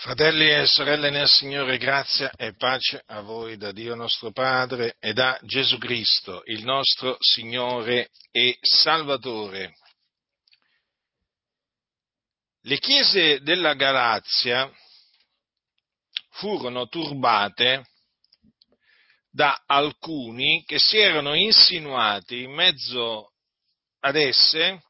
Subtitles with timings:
[0.00, 5.12] Fratelli e sorelle nel Signore, grazia e pace a voi da Dio nostro Padre e
[5.12, 9.74] da Gesù Cristo, il nostro Signore e Salvatore.
[12.62, 14.72] Le chiese della Galazia
[16.30, 17.86] furono turbate
[19.30, 23.32] da alcuni che si erano insinuati in mezzo
[24.00, 24.82] ad esse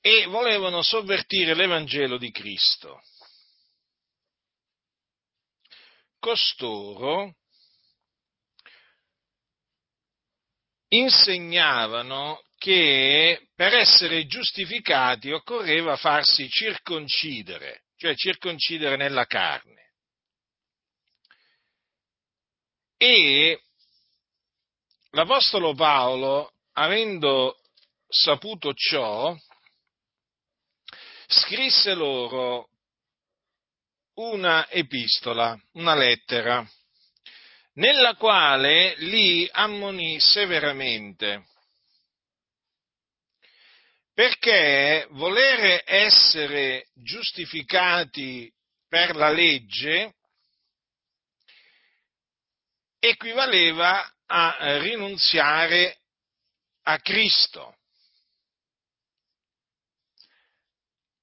[0.00, 3.02] e volevano sovvertire l'Evangelo di Cristo.
[6.18, 7.34] Costoro
[10.88, 19.92] insegnavano che per essere giustificati occorreva farsi circoncidere, cioè circoncidere nella carne.
[22.98, 23.62] E
[25.12, 27.58] l'Apostolo Paolo, avendo
[28.06, 29.34] saputo ciò,
[31.30, 32.70] scrisse loro
[34.14, 36.68] una epistola, una lettera,
[37.74, 41.46] nella quale li ammonì severamente,
[44.12, 48.52] perché volere essere giustificati
[48.88, 50.14] per la legge
[52.98, 55.96] equivaleva a rinunziare
[56.82, 57.76] a Cristo.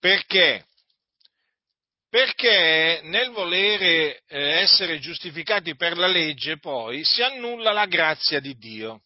[0.07, 0.65] Perché?
[2.09, 8.55] Perché nel volere eh, essere giustificati per la legge poi si annulla la grazia di
[8.55, 9.01] Dio.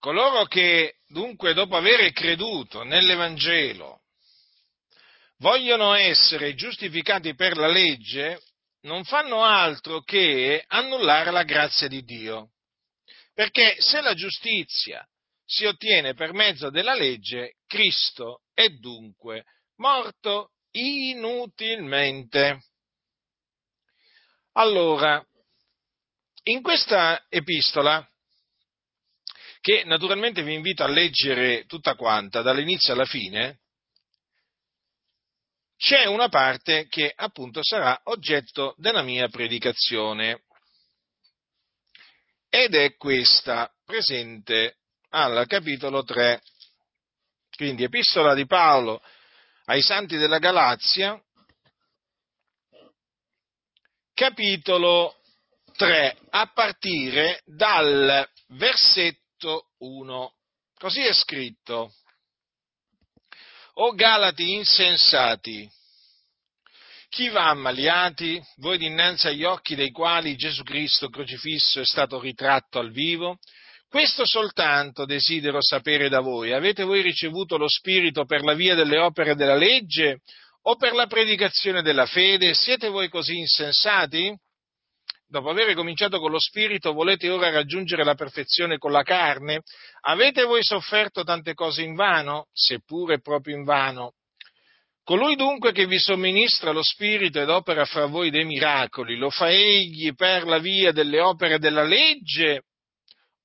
[0.00, 4.00] Coloro che dunque dopo aver creduto nell'Evangelo
[5.36, 8.42] vogliono essere giustificati per la legge,
[8.80, 12.50] non fanno altro che annullare la grazia di Dio.
[13.32, 15.06] Perché se la giustizia
[15.52, 19.44] si ottiene per mezzo della legge, Cristo è dunque
[19.76, 22.62] morto inutilmente.
[24.52, 25.22] Allora,
[26.44, 28.02] in questa epistola,
[29.60, 33.60] che naturalmente vi invito a leggere tutta quanta, dall'inizio alla fine,
[35.76, 40.44] c'è una parte che appunto sarà oggetto della mia predicazione.
[42.48, 44.78] Ed è questa presente
[45.14, 46.42] al capitolo 3.
[47.54, 49.02] Quindi epistola di Paolo
[49.66, 51.20] ai santi della Galazia,
[54.14, 55.16] capitolo
[55.76, 60.34] 3, a partire dal versetto 1.
[60.78, 61.92] Così è scritto.
[63.74, 65.70] O Galati insensati,
[67.08, 68.42] chi va ammaliati?
[68.56, 73.38] Voi dinanzi agli occhi dei quali Gesù Cristo crocifisso è stato ritratto al vivo?
[73.92, 76.54] Questo soltanto desidero sapere da voi.
[76.54, 80.20] Avete voi ricevuto lo Spirito per la via delle opere della legge
[80.62, 82.54] o per la predicazione della fede?
[82.54, 84.34] Siete voi così insensati?
[85.28, 89.60] Dopo aver cominciato con lo Spirito, volete ora raggiungere la perfezione con la carne?
[90.06, 92.46] Avete voi sofferto tante cose in vano?
[92.50, 94.14] Seppure proprio in vano.
[95.04, 99.50] Colui dunque che vi somministra lo Spirito ed opera fra voi dei miracoli, lo fa
[99.50, 102.62] egli per la via delle opere della legge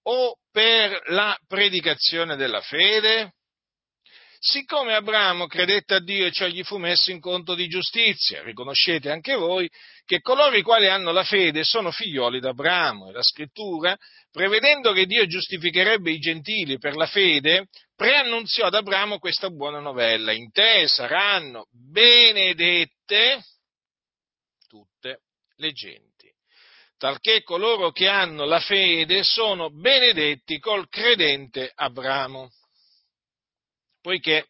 [0.10, 3.34] o per la predicazione della fede?
[4.40, 9.10] Siccome Abramo credette a Dio e ciò gli fu messo in conto di giustizia, riconoscete
[9.10, 9.68] anche voi
[10.06, 13.10] che coloro i quali hanno la fede sono figlioli d'Abramo.
[13.10, 13.98] E la scrittura,
[14.32, 17.66] prevedendo che Dio giustificherebbe i gentili per la fede,
[17.96, 20.32] preannunziò ad Abramo questa buona novella.
[20.32, 23.44] In te saranno benedette
[24.68, 25.22] tutte
[25.56, 26.07] le genti
[26.98, 32.50] talché coloro che hanno la fede sono benedetti col credente Abramo.
[34.02, 34.48] Poiché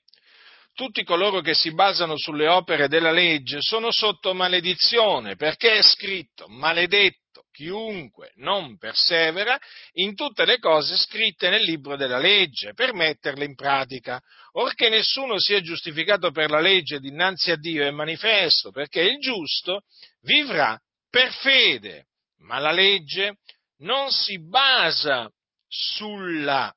[0.73, 6.47] tutti coloro che si basano sulle opere della legge sono sotto maledizione, perché è scritto
[6.47, 9.59] maledetto chiunque non persevera
[9.93, 14.21] in tutte le cose scritte nel libro della legge per metterle in pratica.
[14.53, 19.81] Orché nessuno sia giustificato per la legge dinanzi a Dio è manifesto, perché il giusto
[20.21, 20.79] vivrà
[21.09, 22.06] per fede
[22.39, 23.37] ma la legge
[23.79, 25.31] non si basa
[25.67, 26.73] sulla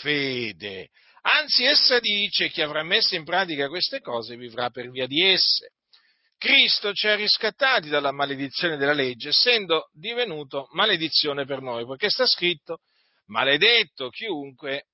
[0.00, 0.90] fede,
[1.22, 5.72] anzi essa dice chi avrà messo in pratica queste cose vivrà per via di esse.
[6.38, 12.26] Cristo ci ha riscattati dalla maledizione della legge, essendo divenuto maledizione per noi, perché sta
[12.26, 12.80] scritto,
[13.26, 14.88] maledetto chiunque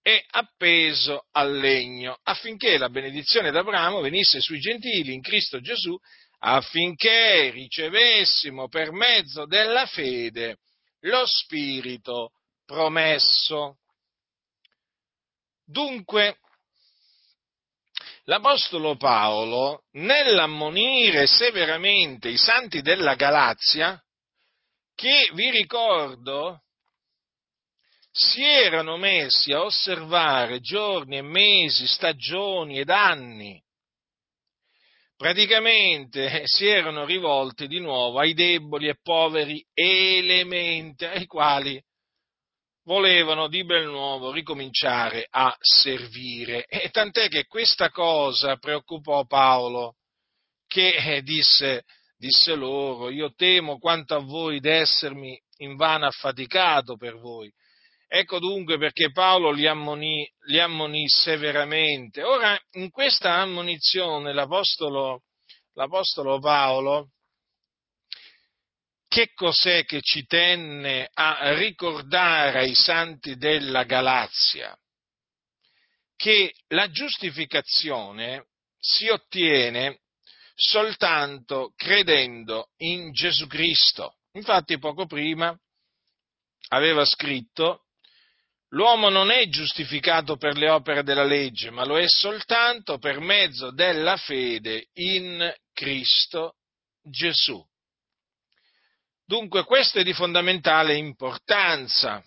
[0.00, 5.96] è appeso al legno, affinché la benedizione d'Abramo venisse sui gentili in Cristo Gesù
[6.38, 10.58] affinché ricevessimo per mezzo della fede
[11.00, 12.32] lo Spirito
[12.64, 13.78] promesso.
[15.64, 16.38] Dunque,
[18.24, 24.00] l'Apostolo Paolo, nell'ammonire severamente i santi della Galazia,
[24.94, 26.62] che vi ricordo
[28.10, 33.62] si erano messi a osservare giorni e mesi, stagioni ed anni.
[35.16, 41.82] Praticamente si erano rivolti di nuovo ai deboli e poveri elementi ai quali
[42.84, 46.66] volevano di bel nuovo ricominciare a servire.
[46.66, 49.94] E tant'è che questa cosa preoccupò Paolo,
[50.66, 51.84] che eh, disse,
[52.18, 57.50] disse loro, io temo quanto a voi d'essermi invano affaticato per voi.
[58.08, 62.22] Ecco dunque perché Paolo li ammonì, li ammonì severamente.
[62.22, 65.24] Ora, in questa ammonizione l'Apostolo,
[65.72, 67.10] l'Apostolo Paolo
[69.08, 74.76] che cos'è che ci tenne a ricordare ai santi della Galazia?
[76.14, 78.48] Che la giustificazione
[78.78, 80.00] si ottiene
[80.54, 84.18] soltanto credendo in Gesù Cristo.
[84.32, 85.56] Infatti poco prima
[86.68, 87.85] aveva scritto
[88.70, 93.70] L'uomo non è giustificato per le opere della legge, ma lo è soltanto per mezzo
[93.70, 96.56] della fede in Cristo
[97.02, 97.64] Gesù.
[99.24, 102.22] Dunque questo è di fondamentale importanza.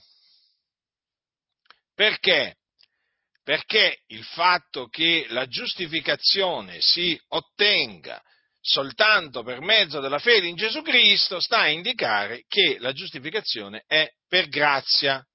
[1.94, 2.56] Perché?
[3.44, 8.22] Perché il fatto che la giustificazione si ottenga
[8.62, 14.10] soltanto per mezzo della fede in Gesù Cristo sta a indicare che la giustificazione è
[14.28, 15.26] per grazia.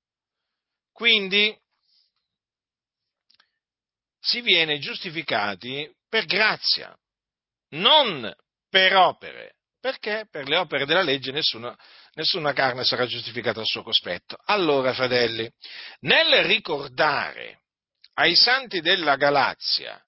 [0.95, 1.53] Quindi
[4.21, 6.97] si viene giustificati per grazia,
[7.71, 8.33] non
[8.71, 11.77] per opere perché per le opere della legge nessuna,
[12.15, 14.35] nessuna carne sarà giustificata al suo cospetto.
[14.47, 15.51] Allora, fratelli,
[16.01, 17.65] nel ricordare
[18.15, 20.03] ai santi della Galazia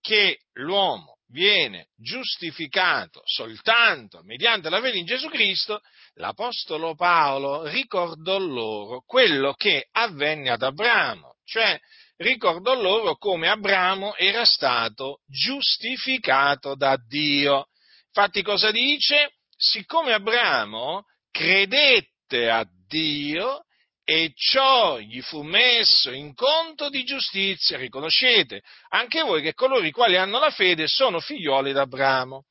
[0.00, 5.80] che l'uomo viene giustificato soltanto mediante la fede in Gesù Cristo,
[6.14, 11.78] l'Apostolo Paolo ricordò loro quello che avvenne ad Abramo, cioè
[12.16, 17.68] ricordò loro come Abramo era stato giustificato da Dio.
[18.06, 19.34] Infatti cosa dice?
[19.56, 23.64] Siccome Abramo credette a Dio
[24.10, 29.92] e ciò gli fu messo in conto di giustizia, riconoscete anche voi che coloro i
[29.92, 32.42] quali hanno la fede sono figlioli d'Abramo.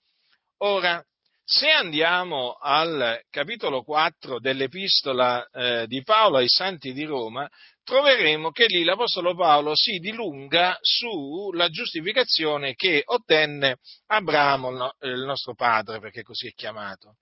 [0.59, 1.03] Ora,
[1.44, 7.45] se andiamo al capitolo 4 dell'epistola eh, di Paolo ai Santi di Roma,
[7.83, 16.00] troveremo che lì l'Apostolo Paolo si dilunga sulla giustificazione che ottenne Abramo, il nostro padre,
[16.00, 17.17] perché così è chiamato.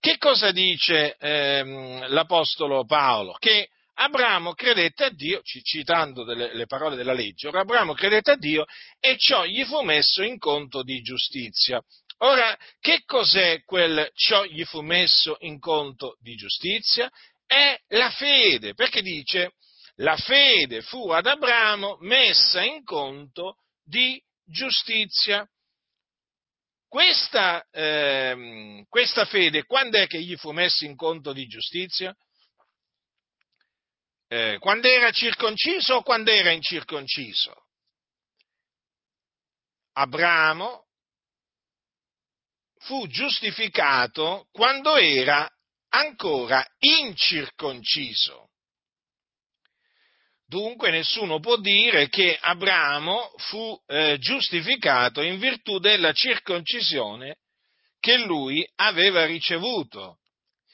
[0.00, 3.34] Che cosa dice ehm, l'Apostolo Paolo?
[3.38, 8.36] Che Abramo credette a Dio, citando delle, le parole della legge, ora Abramo credette a
[8.36, 8.64] Dio
[8.98, 11.82] e ciò gli fu messo in conto di giustizia.
[12.22, 17.10] Ora, che cos'è quel ciò gli fu messo in conto di giustizia?
[17.46, 19.52] È la fede, perché dice
[19.96, 25.46] la fede fu ad Abramo messa in conto di giustizia.
[26.90, 32.12] Questa, eh, questa fede, quando è che gli fu messa in conto di giustizia?
[34.26, 37.54] Eh, quando era circonciso o quando era incirconciso?
[39.92, 40.88] Abramo
[42.80, 45.48] fu giustificato quando era
[45.90, 48.49] ancora incirconciso.
[50.50, 57.36] Dunque nessuno può dire che Abramo fu eh, giustificato in virtù della circoncisione
[58.00, 60.18] che lui aveva ricevuto,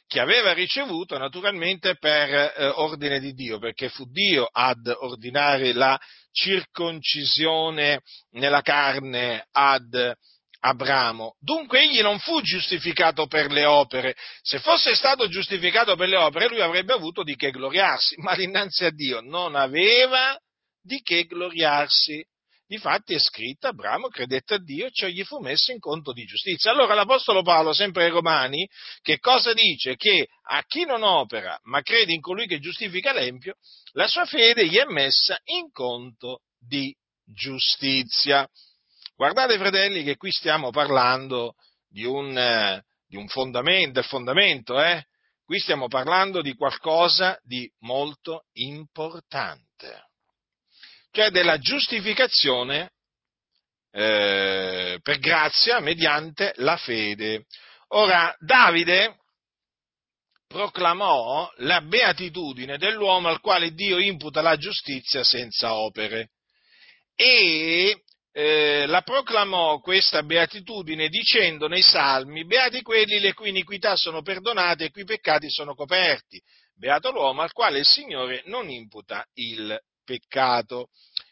[0.07, 6.01] che aveva ricevuto naturalmente per eh, ordine di Dio, perché fu Dio ad ordinare la
[6.33, 10.17] circoncisione nella carne ad
[10.61, 11.37] Abramo.
[11.39, 14.15] Dunque egli non fu giustificato per le opere.
[14.43, 18.85] Se fosse stato giustificato per le opere, lui avrebbe avuto di che gloriarsi, ma dinanzi
[18.85, 20.39] a Dio non aveva
[20.83, 22.25] di che gloriarsi.
[22.69, 26.73] Difatti è scritto, Abramo credette a Dio, ciò gli fu messo in conto di giustizia.
[26.73, 28.69] Allora l'Apostolo Paolo, sempre ai Romani,
[29.03, 29.95] che cosa dice?
[29.95, 33.55] Che a chi non opera, ma crede in colui che giustifica l'Empio,
[33.93, 36.93] la sua fede gli è messa in conto di
[37.25, 38.49] giustizia.
[39.19, 41.55] Guardate, fratelli, che qui stiamo parlando
[41.89, 45.07] di un, eh, di un fondamento, del fondamento, eh?
[45.43, 50.09] Qui stiamo parlando di qualcosa di molto importante,
[51.13, 52.91] cioè della giustificazione
[53.91, 57.47] eh, per grazia mediante la fede.
[57.89, 59.21] Ora, Davide
[60.47, 66.33] proclamò la beatitudine dell'uomo al quale Dio imputa la giustizia senza opere
[67.15, 68.03] e
[68.39, 74.85] eh, la proclamò questa beatitudine dicendo nei salmi, beati quelli le cui iniquità sono perdonate
[74.85, 76.39] e i cui peccati sono coperti,
[76.75, 80.89] beato l'uomo al quale il Signore non imputa il peccato.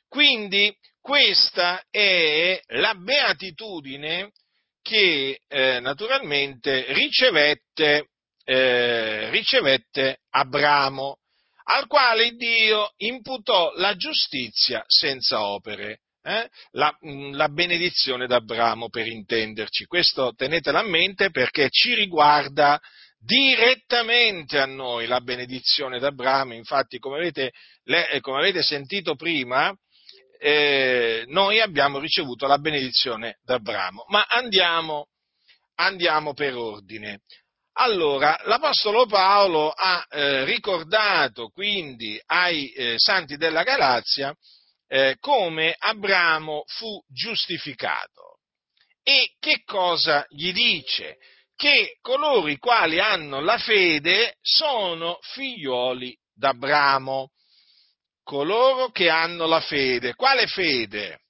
[0.08, 4.30] Quindi questa è la beatitudine
[4.80, 8.08] che eh, naturalmente ricevette,
[8.44, 11.18] eh, ricevette Abramo,
[11.64, 15.98] al quale Dio imputò la giustizia senza opere.
[16.26, 16.48] Eh?
[16.70, 19.84] La, mm, la, benedizione d'Abramo per intenderci.
[19.84, 22.80] Questo tenetelo a mente perché ci riguarda
[23.18, 26.54] direttamente a noi la benedizione d'Abramo.
[26.54, 27.52] Infatti, come avete,
[27.84, 29.70] le, come avete sentito prima,
[30.38, 34.06] eh, noi abbiamo ricevuto la benedizione d'Abramo.
[34.08, 35.08] Ma andiamo,
[35.74, 37.20] andiamo per ordine.
[37.76, 44.34] Allora, l'Apostolo Paolo ha eh, ricordato quindi ai eh, santi della Galazia
[44.94, 48.38] eh, come Abramo fu giustificato.
[49.02, 51.16] E che cosa gli dice?
[51.56, 57.30] Che coloro i quali hanno la fede sono figlioli d'Abramo.
[58.22, 60.14] Coloro che hanno la fede.
[60.14, 61.22] Quale fede?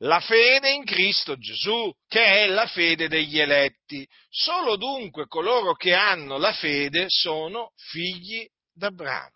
[0.00, 4.04] La fede in Cristo Gesù, che è la fede degli eletti.
[4.28, 9.35] Solo dunque coloro che hanno la fede sono figli d'Abramo.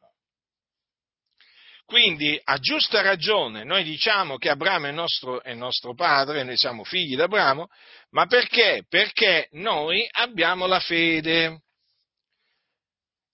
[1.91, 6.85] Quindi, a giusta ragione, noi diciamo che Abramo è nostro, è nostro padre, noi siamo
[6.85, 7.67] figli di Abramo,
[8.11, 8.85] ma perché?
[8.89, 11.63] Perché noi abbiamo la fede.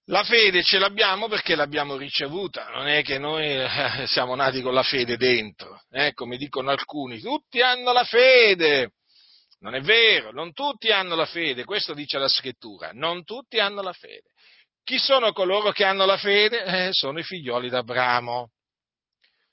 [0.06, 4.72] La fede ce l'abbiamo perché l'abbiamo ricevuta, non è che noi eh, siamo nati con
[4.72, 8.92] la fede dentro, eh, come dicono alcuni, tutti hanno la fede.
[9.58, 13.82] Non è vero, non tutti hanno la fede, questo dice la scrittura, non tutti hanno
[13.82, 14.30] la fede.
[14.86, 16.62] Chi sono coloro che hanno la fede?
[16.62, 18.52] Eh, sono i figlioli d'Abramo.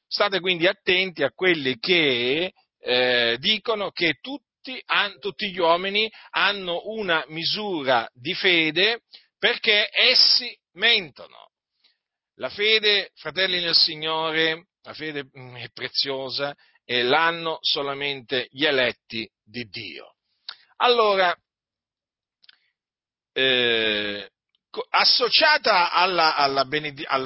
[0.07, 6.83] State quindi attenti a quelli che eh, dicono che tutti, an, tutti gli uomini hanno
[6.85, 9.05] una misura di fede
[9.39, 11.49] perché essi mentono.
[12.35, 19.27] La fede, fratelli nel Signore, la fede mm, è preziosa e l'hanno solamente gli eletti
[19.43, 20.13] di Dio.
[20.75, 21.35] Allora,
[23.31, 24.29] eh,
[24.89, 26.65] associata alla, alla,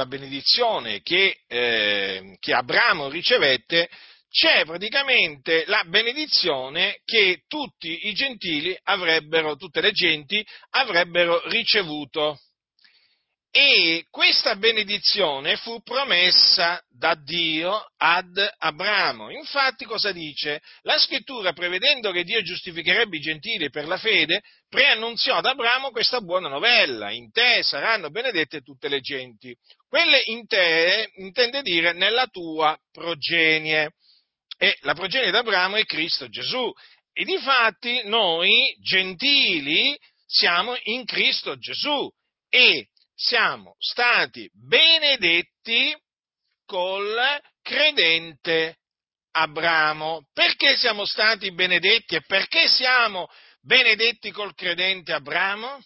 [0.06, 3.90] benedizione che, eh, che Abramo ricevette,
[4.30, 12.38] c'è praticamente la benedizione che tutti i gentili avrebbero, tutte le genti avrebbero ricevuto.
[13.50, 19.32] E questa benedizione fu promessa da Dio ad Abramo.
[19.32, 20.62] Infatti cosa dice?
[20.82, 26.20] La scrittura, prevedendo che Dio giustificherebbe i gentili per la fede, preannunziò ad Abramo questa
[26.20, 27.12] buona novella.
[27.12, 29.56] In te saranno benedette tutte le genti.
[29.88, 33.94] Quelle in te intende dire nella tua progenie.
[34.60, 36.72] E la progenie di Abramo è Cristo Gesù.
[37.14, 42.08] E difatti noi, gentili, siamo in Cristo Gesù.
[42.50, 45.96] E siamo stati benedetti
[46.66, 47.18] col
[47.64, 48.78] credente
[49.32, 50.28] Abramo.
[50.34, 53.28] Perché siamo stati benedetti e perché siamo
[53.62, 55.82] benedetti col credente Abramo?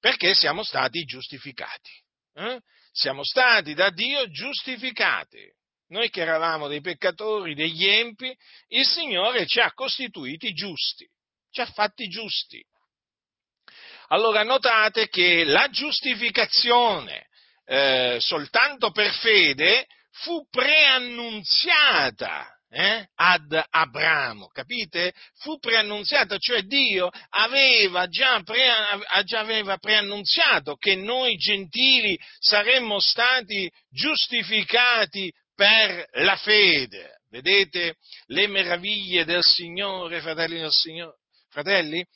[0.00, 1.90] Perché siamo stati giustificati.
[2.34, 2.60] Eh?
[2.92, 5.50] Siamo stati da Dio giustificati.
[5.88, 8.34] Noi che eravamo dei peccatori, degli empi,
[8.68, 11.06] il Signore ci ha costituiti giusti,
[11.50, 12.62] ci ha fatti giusti.
[14.12, 17.28] Allora notate che la giustificazione
[17.64, 25.14] eh, soltanto per fede fu preannunziata eh, ad Abramo, capite?
[25.38, 28.70] Fu preannunziata, cioè Dio aveva già, pre,
[29.24, 37.20] già aveva preannunziato che noi gentili saremmo stati giustificati per la fede.
[37.30, 41.16] Vedete le meraviglie del Signore, fratelli del Signore?
[41.48, 42.06] Fratelli?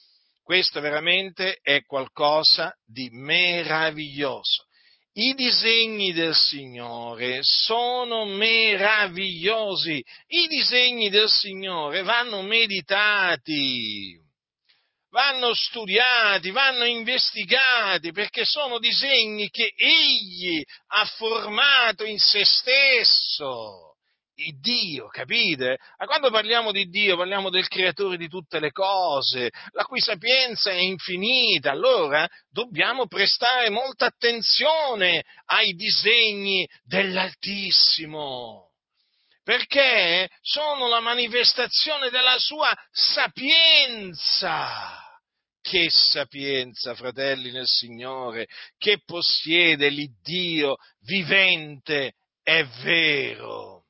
[0.46, 4.66] Questo veramente è qualcosa di meraviglioso.
[5.14, 14.16] I disegni del Signore sono meravigliosi, i disegni del Signore vanno meditati,
[15.10, 20.62] vanno studiati, vanno investigati, perché sono disegni che Egli
[20.92, 23.95] ha formato in se stesso
[24.36, 25.78] il Dio, capite?
[25.98, 30.70] Ma quando parliamo di Dio parliamo del creatore di tutte le cose, la cui sapienza
[30.70, 38.72] è infinita, allora dobbiamo prestare molta attenzione ai disegni dell'Altissimo,
[39.42, 44.22] perché sono la manifestazione della sua sapienza.
[45.66, 48.46] Che sapienza, fratelli nel Signore,
[48.78, 52.12] che possiede l'Iddio vivente
[52.44, 53.85] e vero.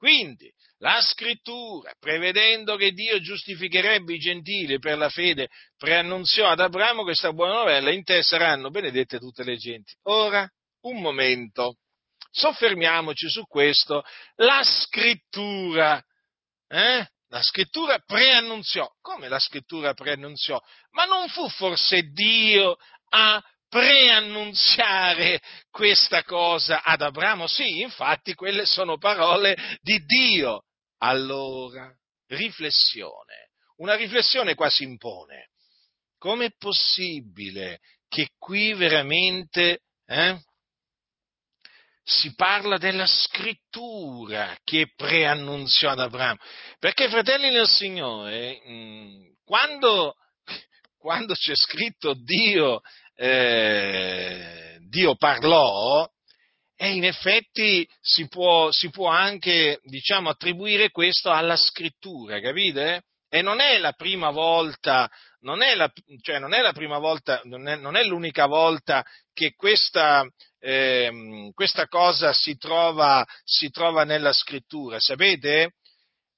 [0.00, 7.02] Quindi La scrittura, prevedendo che Dio giustificherebbe i gentili per la fede, preannunziò ad Abramo
[7.02, 9.92] questa buona novella, in te saranno benedette tutte le genti.
[10.04, 10.50] Ora,
[10.84, 11.76] un momento,
[12.30, 14.02] soffermiamoci su questo.
[14.36, 16.02] La scrittura,
[16.66, 17.06] eh?
[17.28, 18.88] La scrittura preannunziò.
[19.02, 20.58] Come la scrittura preannunziò?
[20.92, 22.78] Ma non fu forse Dio
[23.10, 23.38] a
[23.70, 27.46] preannunziare questa cosa ad Abramo?
[27.46, 30.64] Sì, infatti quelle sono parole di Dio.
[30.98, 31.90] Allora,
[32.26, 33.48] riflessione.
[33.76, 35.48] Una riflessione qua si impone.
[36.18, 40.38] Com'è possibile che qui veramente eh,
[42.02, 46.38] si parla della scrittura che preannunziò ad Abramo?
[46.78, 50.16] Perché, fratelli del Signore, mm, quando,
[50.98, 52.80] quando c'è scritto Dio,
[53.20, 56.08] eh, Dio parlò,
[56.74, 63.02] e in effetti si può, si può anche, diciamo, attribuire questo alla scrittura, capite?
[63.28, 65.08] E non è la prima volta,
[65.40, 66.62] non è la, cioè non è
[66.98, 70.26] volta, non è, non è l'unica volta che questa,
[70.58, 75.74] eh, questa cosa si trova, si trova nella scrittura, sapete?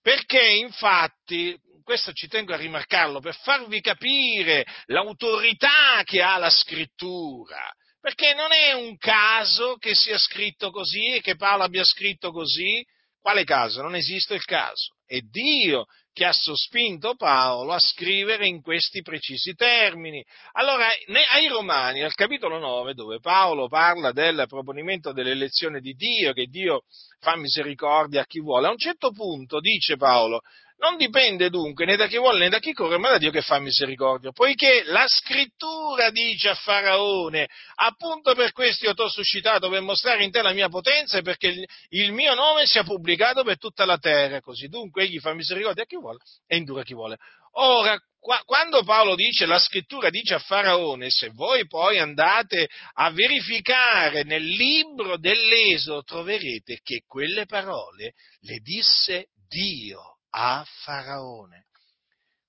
[0.03, 7.73] Perché infatti, questo ci tengo a rimarcarlo, per farvi capire l'autorità che ha la scrittura,
[8.01, 12.85] perché non è un caso che sia scritto così e che Paolo abbia scritto così.
[13.21, 13.83] Quale caso?
[13.83, 14.97] Non esiste il caso.
[15.07, 20.23] È Dio che ha sospinto Paolo a scrivere in questi precisi termini.
[20.53, 26.47] Allora, ai Romani, al capitolo 9, dove Paolo parla del proponimento dell'elezione di Dio, che
[26.47, 26.83] Dio
[27.21, 30.41] fa misericordia a chi vuole, a un certo punto dice Paolo,
[30.83, 33.41] non dipende dunque né da chi vuole né da chi corre, ma da Dio che
[33.41, 39.69] fa misericordia, poiché la scrittura dice a Faraone, appunto per questo io ti ho suscitato
[39.69, 43.59] per mostrare in te la mia potenza e perché il, mio nome sia pubblicato per
[43.59, 44.67] tutta la terra, così.
[44.67, 47.17] Dunque egli fa misericordia a chi vuole e indura chi vuole.
[47.52, 53.09] Ora, qua, quando Paolo dice, la scrittura dice a Faraone, se voi poi andate a
[53.13, 61.66] verificare nel libro dell'Esodo, troverete che quelle parole le disse Dio a Faraone.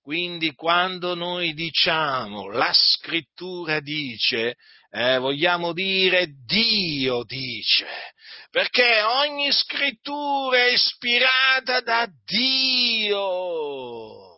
[0.02, 4.58] Quindi quando noi diciamo la scrittura dice,
[4.90, 7.88] eh, vogliamo dire Dio dice,
[8.52, 14.32] perché ogni scrittura è ispirata da Dio.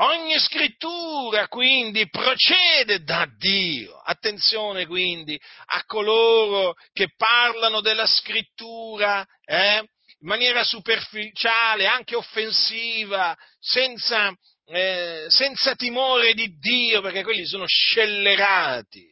[0.00, 3.98] Ogni scrittura quindi procede da Dio.
[3.98, 9.84] Attenzione quindi a coloro che parlano della scrittura eh,
[10.20, 14.34] in maniera superficiale, anche offensiva, senza,
[14.66, 19.06] eh, senza timore di Dio, perché quelli sono scellerati.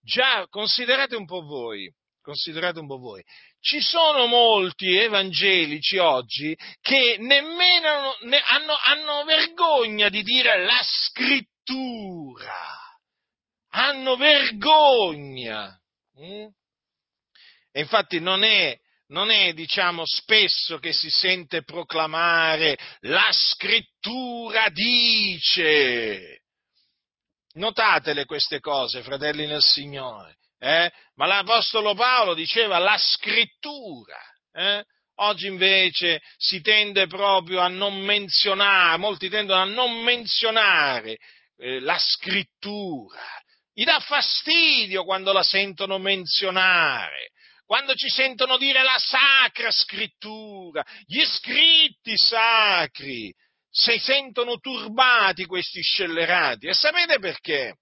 [0.00, 3.22] Già, considerate un po' voi, considerate un po' voi.
[3.58, 12.54] Ci sono molti evangelici oggi che nemmeno ne hanno, hanno vergogna di dire la scrittura.
[13.70, 15.74] Hanno vergogna.
[16.20, 16.46] Mm?
[17.72, 26.40] E infatti non è non è, diciamo, spesso che si sente proclamare la scrittura dice.
[27.54, 30.36] Notatele queste cose, fratelli nel Signore.
[30.58, 30.90] Eh?
[31.16, 34.18] Ma l'Apostolo Paolo diceva la scrittura.
[34.52, 34.84] Eh?
[35.16, 41.18] Oggi invece si tende proprio a non menzionare, molti tendono a non menzionare
[41.58, 43.22] eh, la scrittura.
[43.72, 47.30] Gli dà fastidio quando la sentono menzionare
[47.74, 53.34] quando ci sentono dire la sacra scrittura, gli scritti sacri,
[53.68, 56.68] si sentono turbati questi scellerati.
[56.68, 57.78] E sapete perché?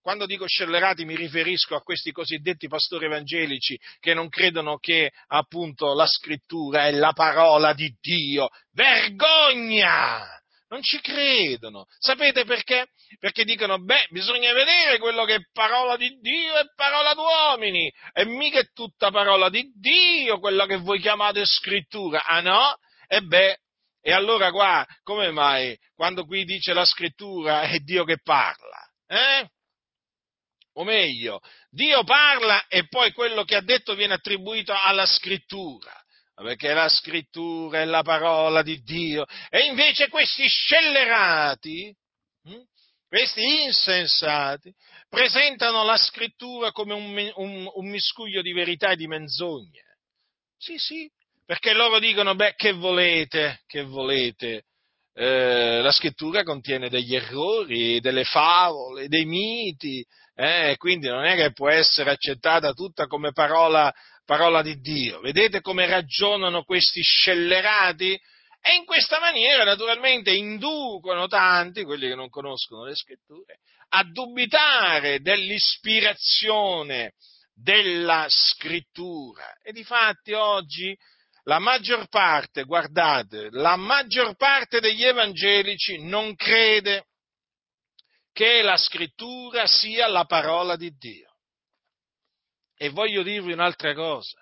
[0.00, 5.92] Quando dico scellerati mi riferisco a questi cosiddetti pastori evangelici che non credono che appunto
[5.92, 8.48] la scrittura è la parola di Dio.
[8.72, 10.35] Vergogna!
[10.68, 11.86] Non ci credono.
[11.98, 12.88] Sapete perché?
[13.20, 17.92] Perché dicono, beh, bisogna vedere quello che è parola di Dio e parola d'uomini.
[18.12, 22.24] E mica è tutta parola di Dio quella che voi chiamate scrittura.
[22.24, 22.76] Ah no?
[23.06, 23.58] E beh,
[24.00, 28.88] e allora qua, come mai quando qui dice la scrittura è Dio che parla?
[29.06, 29.48] Eh?
[30.74, 35.92] O meglio, Dio parla e poi quello che ha detto viene attribuito alla scrittura
[36.42, 41.94] perché la scrittura è la parola di Dio, e invece questi scellerati,
[42.42, 42.62] hm,
[43.08, 44.72] questi insensati,
[45.08, 49.82] presentano la scrittura come un, un, un miscuglio di verità e di menzogne.
[50.58, 51.08] Sì, sì,
[51.44, 54.64] perché loro dicono, beh, che volete, che volete?
[55.14, 61.52] Eh, la scrittura contiene degli errori, delle favole, dei miti, eh, quindi non è che
[61.52, 63.90] può essere accettata tutta come parola
[64.26, 65.20] parola di Dio.
[65.20, 68.20] Vedete come ragionano questi scellerati?
[68.60, 73.60] E in questa maniera, naturalmente, inducono tanti, quelli che non conoscono le scritture,
[73.90, 77.12] a dubitare dell'ispirazione
[77.54, 79.54] della scrittura.
[79.62, 80.94] E difatti oggi
[81.44, 87.06] la maggior parte, guardate, la maggior parte degli evangelici non crede
[88.32, 91.25] che la scrittura sia la parola di Dio.
[92.76, 94.38] E voglio dirvi un'altra cosa.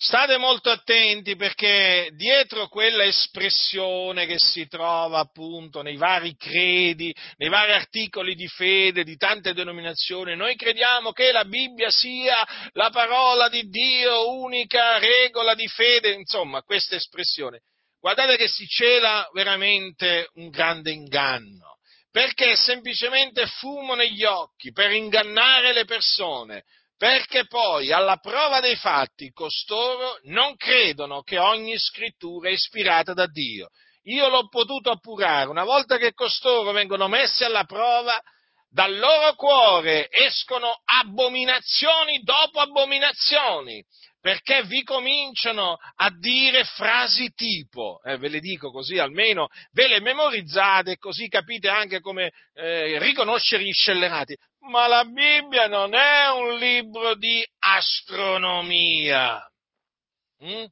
[0.00, 7.48] State molto attenti perché dietro quella espressione che si trova appunto nei vari credi, nei
[7.48, 13.48] vari articoli di fede di tante denominazioni, noi crediamo che la Bibbia sia la parola
[13.48, 17.62] di Dio, unica regola di fede, insomma, questa espressione.
[17.98, 21.78] Guardate che si cela veramente un grande inganno,
[22.12, 26.62] perché è semplicemente fumo negli occhi per ingannare le persone
[26.98, 33.26] perché poi alla prova dei fatti costoro non credono che ogni scrittura è ispirata da
[33.26, 33.70] Dio.
[34.08, 38.20] Io l'ho potuto appurare, una volta che costoro vengono messi alla prova,
[38.70, 43.84] dal loro cuore escono abominazioni dopo abominazioni,
[44.20, 50.00] perché vi cominciano a dire frasi tipo, eh, ve le dico così almeno ve le
[50.00, 54.36] memorizzate così capite anche come eh, riconoscere gli scellerati.
[54.70, 59.40] Ma la Bibbia non è un libro di astronomia.
[60.44, 60.64] Mm?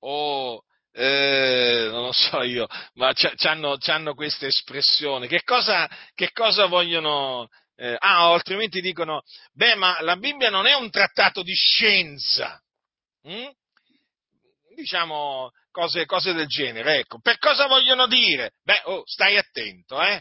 [0.00, 5.28] O eh, non lo so io, ma hanno queste espressioni.
[5.28, 7.48] Che cosa, che cosa vogliono?
[7.76, 9.22] Eh, ah, altrimenti dicono,
[9.52, 12.60] beh, ma la Bibbia non è un trattato di scienza.
[13.28, 13.48] Mm?
[14.74, 17.20] Diciamo cose, cose, del genere, ecco.
[17.20, 18.52] Per cosa vogliono dire?
[18.62, 20.20] Beh, oh, stai attento, eh?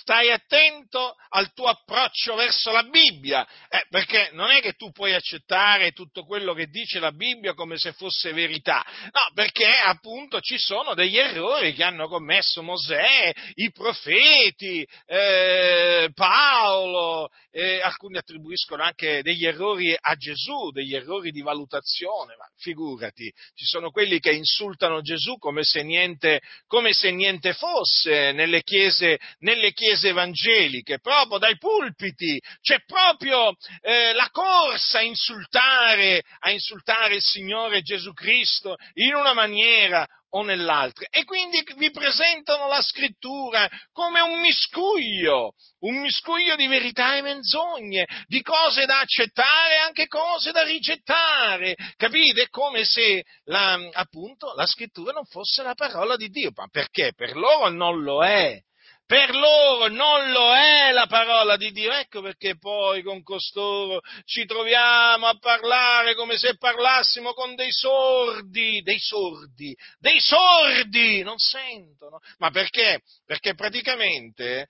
[0.00, 5.12] Stai attento al tuo approccio verso la Bibbia, eh, perché non è che tu puoi
[5.12, 10.56] accettare tutto quello che dice la Bibbia come se fosse verità, no, perché appunto ci
[10.56, 19.20] sono degli errori che hanno commesso Mosè, i profeti, eh, Paolo, eh, alcuni attribuiscono anche
[19.22, 25.00] degli errori a Gesù, degli errori di valutazione, ma figurati, ci sono quelli che insultano
[25.00, 31.58] Gesù come se niente, come se niente fosse nelle chiese, nelle chiese evangeliche, proprio dai
[31.58, 39.14] pulpiti, c'è proprio eh, la corsa a insultare, a insultare il Signore Gesù Cristo in
[39.14, 41.06] una maniera o nell'altra.
[41.10, 48.06] E quindi vi presentano la scrittura come un miscuglio, un miscuglio di verità e menzogne,
[48.26, 51.74] di cose da accettare e anche cose da rigettare.
[51.96, 52.48] Capite?
[52.48, 56.50] Come se la, appunto la scrittura non fosse la parola di Dio.
[56.54, 57.12] Ma perché?
[57.14, 58.60] Per loro non lo è.
[59.08, 64.44] Per loro non lo è la parola di Dio, ecco perché poi con costoro ci
[64.44, 72.18] troviamo a parlare come se parlassimo con dei sordi, dei sordi, dei sordi, non sentono.
[72.36, 73.00] Ma perché?
[73.24, 74.68] Perché praticamente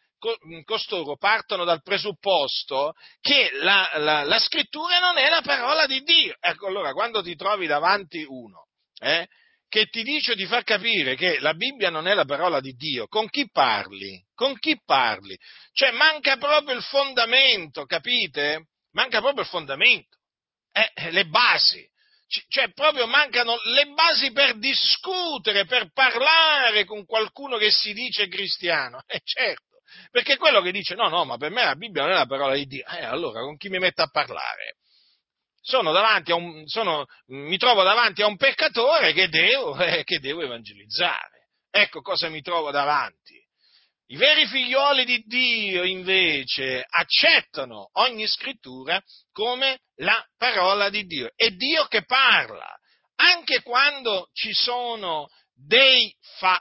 [0.64, 6.36] costoro partono dal presupposto che la, la, la scrittura non è la parola di Dio.
[6.38, 8.68] Ecco allora quando ti trovi davanti uno,
[9.00, 9.26] eh,
[9.68, 13.06] che ti dice di far capire che la Bibbia non è la parola di Dio,
[13.06, 14.24] con chi parli?
[14.34, 15.38] Con chi parli?
[15.72, 18.68] Cioè manca proprio il fondamento, capite?
[18.92, 20.16] Manca proprio il fondamento,
[20.72, 21.86] eh, le basi.
[22.48, 29.02] Cioè proprio mancano le basi per discutere, per parlare con qualcuno che si dice cristiano.
[29.08, 32.14] Eh certo, perché quello che dice no, no, ma per me la Bibbia non è
[32.14, 34.76] la parola di Dio, eh allora con chi mi metto a parlare?
[35.68, 40.18] Sono davanti a un, sono, mi trovo davanti a un peccatore che devo, eh, che
[40.18, 41.48] devo evangelizzare.
[41.70, 43.36] Ecco cosa mi trovo davanti.
[44.10, 48.98] I veri figlioli di Dio invece accettano ogni scrittura
[49.30, 51.30] come la parola di Dio.
[51.34, 52.66] È Dio che parla,
[53.16, 56.10] anche quando ci sono dei,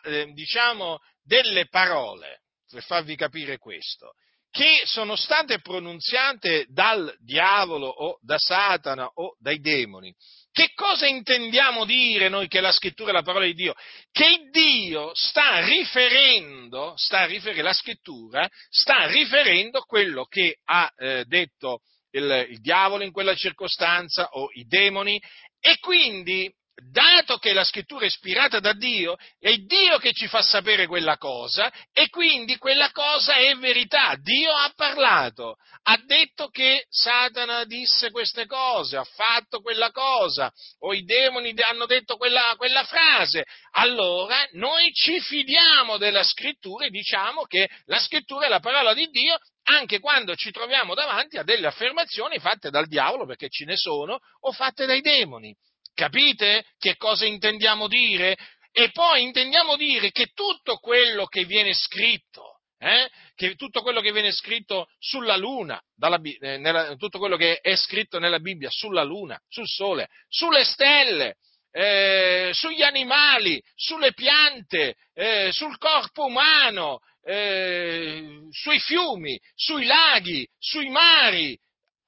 [0.03, 4.15] eh, diciamo, delle parole, per farvi capire questo
[4.57, 10.11] che sono state pronunziate dal diavolo o da Satana o dai demoni.
[10.51, 13.75] Che cosa intendiamo dire noi che la scrittura è la parola di Dio?
[14.11, 21.81] Che Dio sta riferendo, sta riferendo la scrittura sta riferendo quello che ha eh, detto
[22.09, 25.21] il, il diavolo in quella circostanza o i demoni
[25.59, 30.41] e quindi dato che la scrittura è ispirata da Dio, è Dio che ci fa
[30.41, 34.15] sapere quella cosa e quindi quella cosa è verità.
[34.15, 40.93] Dio ha parlato, ha detto che Satana disse queste cose, ha fatto quella cosa, o
[40.93, 43.45] i demoni hanno detto quella, quella frase.
[43.71, 49.07] Allora noi ci fidiamo della scrittura e diciamo che la scrittura è la parola di
[49.07, 49.37] Dio
[49.69, 54.19] anche quando ci troviamo davanti a delle affermazioni fatte dal diavolo, perché ce ne sono,
[54.41, 55.53] o fatte dai demoni.
[55.97, 58.37] Capite che cosa intendiamo dire?
[58.71, 64.11] E poi intendiamo dire che tutto quello che viene scritto, eh, che tutto quello che
[64.11, 69.01] viene scritto sulla Luna, dalla, eh, nella, tutto quello che è scritto nella Bibbia sulla
[69.01, 71.37] Luna, sul Sole, sulle stelle,
[71.71, 80.89] eh, sugli animali, sulle piante, eh, sul corpo umano, eh, sui fiumi, sui laghi, sui
[80.89, 81.57] mari.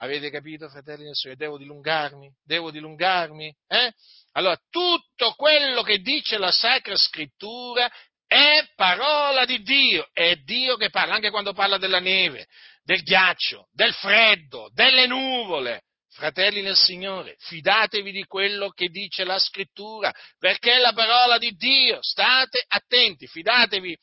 [0.02, 1.38] Avete capito, fratelli del Signore?
[1.38, 2.32] Devo dilungarmi?
[2.42, 3.54] Devo dilungarmi?
[3.68, 3.92] Eh?
[4.34, 7.92] Allora, tutto quello che dice la Sacra Scrittura
[8.26, 12.48] è parola di Dio, è Dio che parla, anche quando parla della neve,
[12.84, 15.84] del ghiaccio, del freddo, delle nuvole.
[16.12, 21.52] Fratelli nel Signore, fidatevi di quello che dice la scrittura, perché è la parola di
[21.52, 22.02] Dio.
[22.02, 23.98] State attenti, fidatevi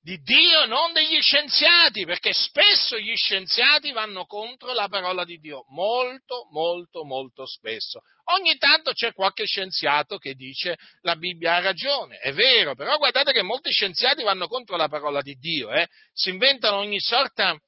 [0.00, 5.64] di Dio, non degli scienziati, perché spesso gli scienziati vanno contro la parola di Dio,
[5.68, 8.00] molto, molto, molto spesso.
[8.36, 13.32] Ogni tanto c'è qualche scienziato che dice la Bibbia ha ragione, è vero, però guardate
[13.32, 15.88] che molti scienziati vanno contro la parola di Dio, eh?
[16.12, 17.58] si inventano ogni sorta,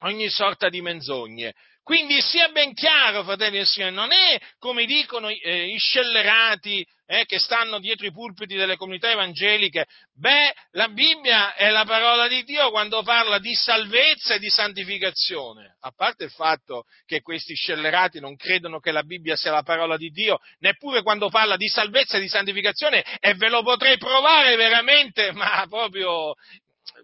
[0.00, 1.54] ogni sorta di menzogne.
[1.82, 7.26] Quindi sia ben chiaro, fratelli e signori, non è come dicono eh, i scellerati eh,
[7.26, 12.42] che stanno dietro i pulpiti delle comunità evangeliche, beh, la Bibbia è la parola di
[12.44, 15.76] Dio quando parla di salvezza e di santificazione.
[15.80, 19.96] A parte il fatto che questi scellerati non credono che la Bibbia sia la parola
[19.96, 24.56] di Dio, neppure quando parla di salvezza e di santificazione, e ve lo potrei provare
[24.56, 26.34] veramente, ma proprio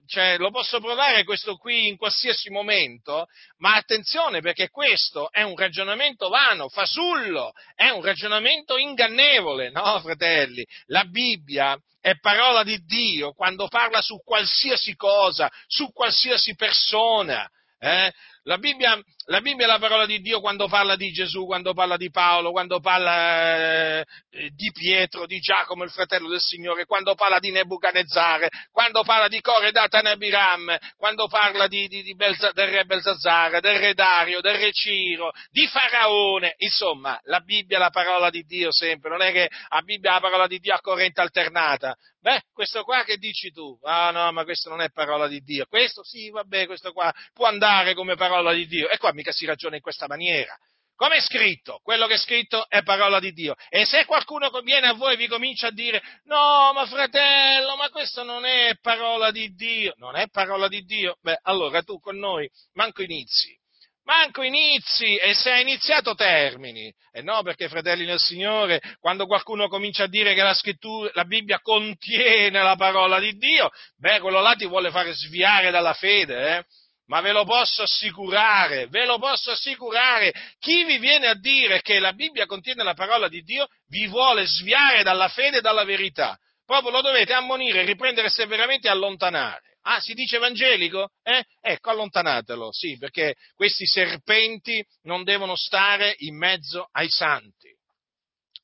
[0.07, 3.27] cioè, lo posso provare questo qui in qualsiasi momento,
[3.59, 10.67] ma attenzione perché questo è un ragionamento vano, fasullo, è un ragionamento ingannevole, no fratelli?
[10.87, 17.49] La Bibbia è parola di Dio quando parla su qualsiasi cosa, su qualsiasi persona.
[17.81, 18.13] Eh?
[18.49, 21.99] La Bibbia, la Bibbia, è la parola di Dio quando parla di Gesù, quando parla
[21.99, 24.07] di Paolo, quando parla eh,
[24.55, 29.43] di Pietro, di Giacomo, il fratello del Signore, quando parla di Nebuchadnezzare, quando parla di
[29.43, 34.41] Core Datan Abiram, quando parla di, di, di Belza, del re Belzazzara, del re Dario,
[34.41, 36.55] del re Ciro, di Faraone.
[36.57, 40.15] Insomma, la Bibbia è la parola di Dio sempre, non è che la Bibbia è
[40.15, 41.95] la parola di Dio a corrente alternata.
[42.21, 43.79] Beh, questo qua che dici tu?
[43.83, 45.67] Ah no, ma questo non è parola di Dio.
[45.67, 48.89] Questo sì, vabbè, questo qua può andare come parola di Dio.
[48.89, 50.57] E qua mica si ragiona in questa maniera.
[50.99, 51.79] Come è scritto?
[51.85, 53.55] Quello che è scritto è parola di Dio.
[53.69, 57.89] E se qualcuno viene a voi e vi comincia a dire, no, ma fratello, ma
[57.89, 62.19] questo non è parola di Dio, non è parola di Dio, beh, allora tu con
[62.19, 63.57] noi manco inizi.
[64.03, 66.93] Manco inizi e se hai iniziato termini.
[67.13, 71.25] E no, perché fratelli nel Signore, quando qualcuno comincia a dire che la scrittura, la
[71.25, 76.57] Bibbia contiene la parola di Dio, beh, quello là ti vuole fare sviare dalla fede,
[76.57, 76.65] eh?
[77.09, 81.99] Ma ve lo posso assicurare, ve lo posso assicurare, chi vi viene a dire che
[82.01, 86.39] la Bibbia contiene la parola di Dio vi vuole sviare dalla fede e dalla verità.
[86.67, 89.63] Proprio lo dovete ammonire, riprendere severamente e allontanare.
[89.83, 91.13] Ah, si dice evangelico?
[91.23, 91.43] Eh?
[91.63, 97.75] Ecco, allontanatelo, sì, perché questi serpenti non devono stare in mezzo ai santi.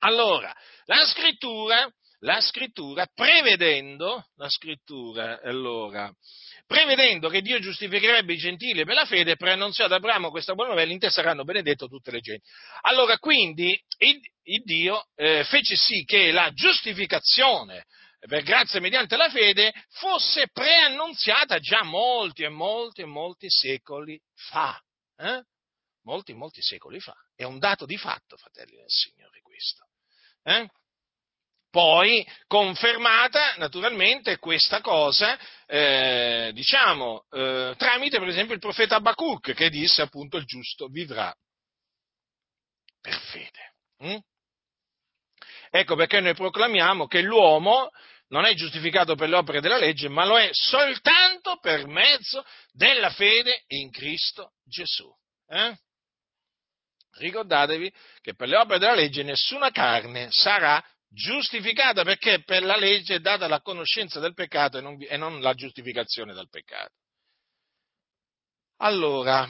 [0.01, 0.55] Allora,
[0.85, 6.13] la scrittura, la scrittura prevedendo, la scrittura, allora,
[6.67, 10.93] prevedendo che Dio giustificherebbe i gentili per la fede, preannunziò ad Abramo questa buona novella,
[10.93, 12.47] in te saranno benedetto tutte le genti.
[12.83, 17.87] Allora, quindi, il, il Dio eh, fece sì che la giustificazione
[18.27, 24.81] per grazia mediante la fede fosse preannunziata già molti e molti e molti secoli fa.
[25.17, 25.43] Eh?
[26.05, 27.15] Molti, molti secoli fa.
[27.35, 29.87] È un dato di fatto, fratelli del Signore, questo.
[30.43, 30.69] Eh?
[31.75, 39.71] Poi confermata naturalmente questa cosa, eh, diciamo, eh, tramite per esempio il profeta Abacuc che
[39.71, 41.35] disse appunto il giusto vivrà
[43.01, 43.75] per fede.
[44.05, 44.19] Mm?
[45.69, 47.91] Ecco perché noi proclamiamo che l'uomo
[48.29, 53.11] non è giustificato per le opere della legge, ma lo è soltanto per mezzo della
[53.11, 55.13] fede in Cristo Gesù.
[55.49, 55.77] Eh?
[57.17, 60.81] Ricordatevi che per le opere della legge nessuna carne sarà
[61.15, 65.41] giustificata perché per la legge è data la conoscenza del peccato e non, e non
[65.41, 66.93] la giustificazione del peccato.
[68.79, 69.49] Allora,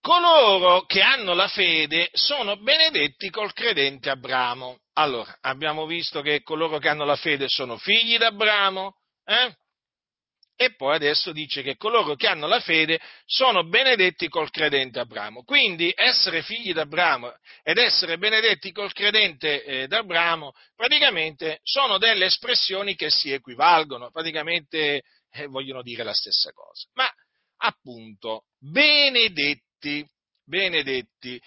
[0.00, 4.78] coloro che hanno la fede sono benedetti col credente Abramo.
[4.94, 8.94] Allora, abbiamo visto che coloro che hanno la fede sono figli d'Abramo,
[9.24, 9.56] eh?
[10.62, 15.42] E poi adesso dice che coloro che hanno la fede sono benedetti col credente Abramo.
[15.42, 22.94] Quindi essere figli d'Abramo ed essere benedetti col credente eh, d'Abramo praticamente sono delle espressioni
[22.94, 24.10] che si equivalgono.
[24.10, 26.86] Praticamente eh, vogliono dire la stessa cosa.
[26.92, 27.10] Ma
[27.62, 30.06] appunto, benedetti,
[30.44, 31.40] benedetti.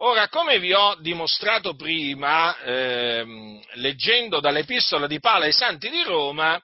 [0.00, 6.60] Ora, come vi ho dimostrato prima, ehm, leggendo dall'Epistola di Paolo ai Santi di Roma,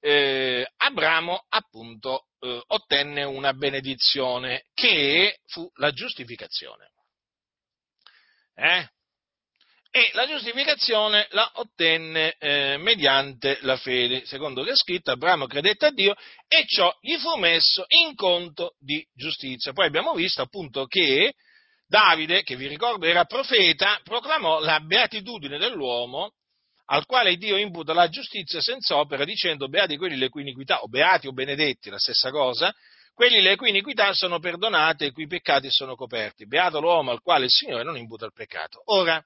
[0.00, 6.90] eh, Abramo appunto eh, ottenne una benedizione che fu la giustificazione.
[8.54, 8.88] Eh?
[9.90, 15.86] E la giustificazione la ottenne eh, mediante la fede, secondo che è scritto, Abramo credette
[15.86, 16.14] a Dio
[16.48, 19.72] e ciò gli fu messo in conto di giustizia.
[19.72, 21.34] Poi abbiamo visto appunto che
[21.88, 26.32] Davide, che vi ricordo era profeta, proclamò la beatitudine dell'uomo
[26.86, 30.88] al quale Dio imputa la giustizia senza opera, dicendo beati quelli le cui iniquità, o
[30.88, 32.74] beati o benedetti, la stessa cosa,
[33.12, 36.46] quelli le cui iniquità sono perdonate e i cui peccati sono coperti.
[36.46, 38.82] Beato l'uomo al quale il Signore non imputa il peccato.
[38.92, 39.24] Ora,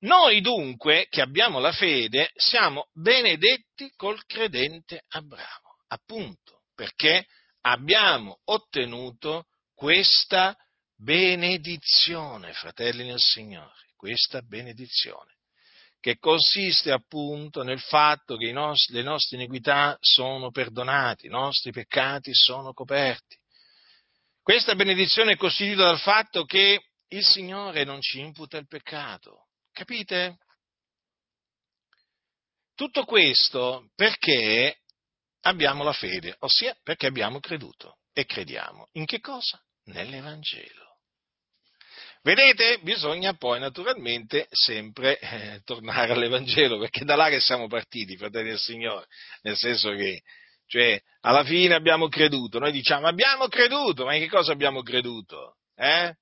[0.00, 7.26] noi dunque, che abbiamo la fede, siamo benedetti col credente Abramo, appunto, perché
[7.62, 10.56] abbiamo ottenuto questa
[10.96, 15.34] benedizione, fratelli nel Signore, questa benedizione,
[16.00, 22.34] che consiste appunto nel fatto che nostri, le nostre iniquità sono perdonate, i nostri peccati
[22.34, 23.36] sono coperti.
[24.42, 30.38] Questa benedizione è costituita dal fatto che il Signore non ci imputa il peccato, capite?
[32.74, 34.80] Tutto questo perché
[35.42, 38.88] abbiamo la fede, ossia perché abbiamo creduto e crediamo.
[38.92, 39.62] In che cosa?
[39.84, 40.89] Nell'Evangelo.
[42.22, 42.78] Vedete?
[42.82, 48.58] Bisogna poi naturalmente sempre eh, tornare all'Evangelo, perché da là che siamo partiti, fratelli del
[48.58, 49.06] Signore,
[49.42, 50.20] nel senso che,
[50.66, 55.56] cioè, alla fine abbiamo creduto, noi diciamo abbiamo creduto, ma in che cosa abbiamo creduto?
[55.74, 56.14] Eh?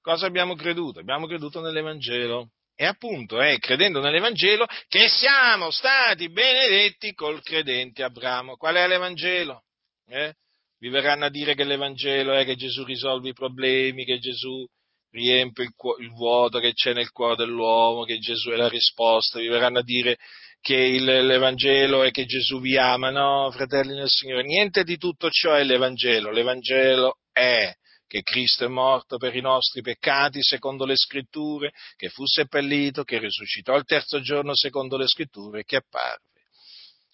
[0.00, 1.00] Cosa abbiamo creduto?
[1.00, 2.50] Abbiamo creduto nell'Evangelo.
[2.74, 8.56] E appunto è credendo nell'Evangelo che siamo stati benedetti col credente Abramo.
[8.56, 9.64] Qual è l'Evangelo?
[10.06, 10.34] Eh?
[10.78, 14.66] Vi verranno a dire che l'Evangelo è che Gesù risolve i problemi, che Gesù
[15.12, 19.48] riempie il, il, vuoto che c'è nel cuore dell'uomo, che Gesù è la risposta, vi
[19.48, 20.18] verranno a dire
[20.60, 25.28] che il, l'Evangelo è che Gesù vi ama, no, fratelli del Signore, niente di tutto
[25.30, 27.72] ciò è l'Evangelo, l'Evangelo è
[28.06, 33.18] che Cristo è morto per i nostri peccati secondo le scritture, che fu seppellito, che
[33.18, 36.20] risuscitò il terzo giorno secondo le scritture che apparve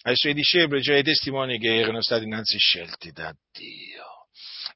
[0.03, 4.05] ai suoi discepoli, cioè ai testimoni che erano stati innanzi scelti da Dio.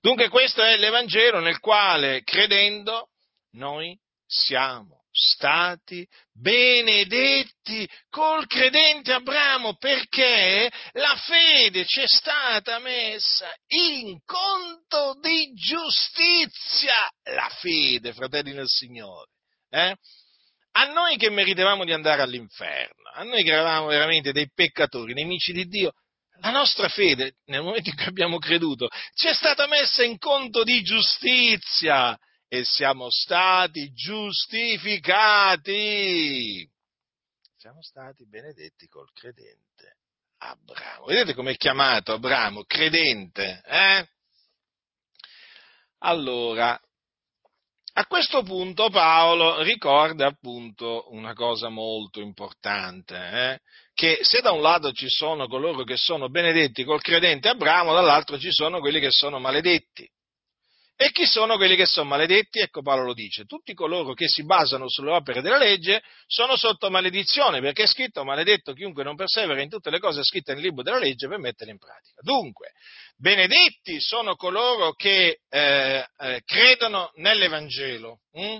[0.00, 3.10] Dunque questo è l'Evangelo nel quale, credendo,
[3.52, 14.18] noi siamo stati benedetti col credente Abramo perché la fede ci è stata messa in
[14.24, 16.94] conto di giustizia.
[17.24, 19.30] La fede, fratelli del Signore.
[19.68, 19.94] Eh?
[20.74, 25.52] A noi che meritavamo di andare all'inferno, a noi che eravamo veramente dei peccatori, nemici
[25.52, 25.92] di Dio,
[26.40, 30.64] la nostra fede, nel momento in cui abbiamo creduto, ci è stata messa in conto
[30.64, 32.18] di giustizia
[32.52, 35.70] e siamo stati giustificati.
[37.56, 39.96] Siamo stati benedetti col credente
[40.36, 41.06] Abramo.
[41.06, 42.64] Vedete com'è chiamato Abramo?
[42.64, 44.06] Credente, eh?
[46.00, 46.78] Allora,
[47.94, 53.60] a questo punto Paolo ricorda appunto una cosa molto importante, eh?
[53.94, 58.38] che se da un lato ci sono coloro che sono benedetti col credente Abramo, dall'altro
[58.38, 60.06] ci sono quelli che sono maledetti.
[60.96, 62.60] E chi sono quelli che sono maledetti?
[62.60, 66.90] Ecco Paolo lo dice, tutti coloro che si basano sulle opere della legge sono sotto
[66.90, 70.82] maledizione, perché è scritto maledetto chiunque non persevera in tutte le cose scritte nel libro
[70.82, 72.20] della legge per metterle in pratica.
[72.20, 72.72] Dunque,
[73.16, 78.20] benedetti sono coloro che eh, eh, credono nell'Evangelo.
[78.32, 78.58] Hm?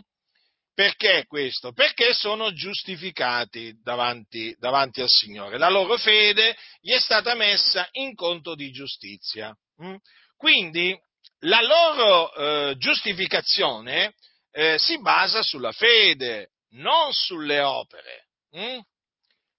[0.75, 1.73] Perché questo?
[1.73, 5.59] Perché sono giustificati davanti, davanti, al Signore.
[5.59, 9.55] La loro fede gli è stata messa in conto di giustizia.
[9.77, 9.97] Hm?
[10.35, 10.99] Quindi
[11.45, 14.15] la loro eh, giustificazione
[14.51, 18.29] eh, si basa sulla fede, non sulle opere.
[18.51, 18.81] Hm?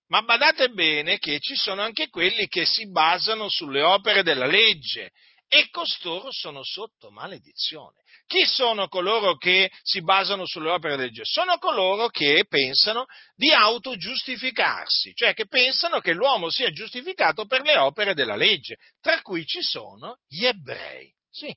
[0.08, 5.12] Ma badate bene che ci sono anche quelli che si basano sulle opere della legge
[5.48, 8.02] e costoro sono sotto maledizione.
[8.26, 11.26] Chi sono coloro che si basano sulle opere della legge?
[11.26, 13.06] Sono coloro che pensano
[13.36, 19.22] di autogiustificarsi, cioè che pensano che l'uomo sia giustificato per le opere della legge, tra
[19.22, 21.12] cui ci sono gli ebrei.
[21.30, 21.54] Sì,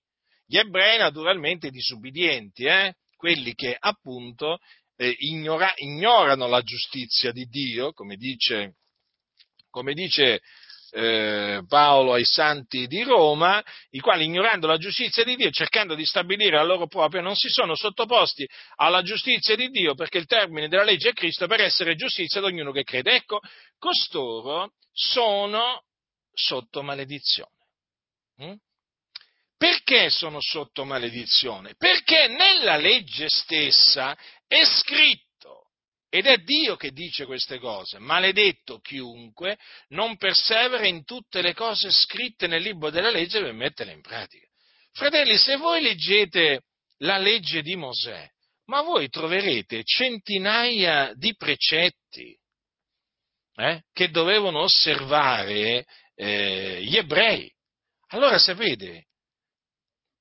[0.47, 2.95] gli ebrei naturalmente disubbidienti, eh?
[3.17, 4.59] quelli che appunto
[4.97, 8.77] eh, ignora, ignorano la giustizia di Dio, come dice,
[9.71, 10.41] come dice
[10.91, 16.05] eh, Paolo ai santi di Roma, i quali ignorando la giustizia di Dio, cercando di
[16.05, 20.69] stabilire la loro propria, non si sono sottoposti alla giustizia di Dio, perché il termine
[20.69, 23.15] della legge è Cristo per essere giustizia ad ognuno che crede.
[23.15, 23.41] Ecco,
[23.79, 25.83] costoro sono
[26.33, 27.51] sotto maledizione.
[28.43, 28.55] Mm?
[29.57, 31.75] Perché sono sotto maledizione?
[31.77, 35.71] Perché nella legge stessa è scritto,
[36.11, 41.91] ed è Dio che dice queste cose, maledetto chiunque non persevera in tutte le cose
[41.91, 44.47] scritte nel libro della legge per metterle in pratica.
[44.93, 46.63] Fratelli, se voi leggete
[46.99, 48.29] la legge di Mosè,
[48.67, 52.37] ma voi troverete centinaia di precetti
[53.57, 55.85] eh, che dovevano osservare
[56.15, 57.51] eh, gli ebrei.
[58.09, 59.07] Allora sapete,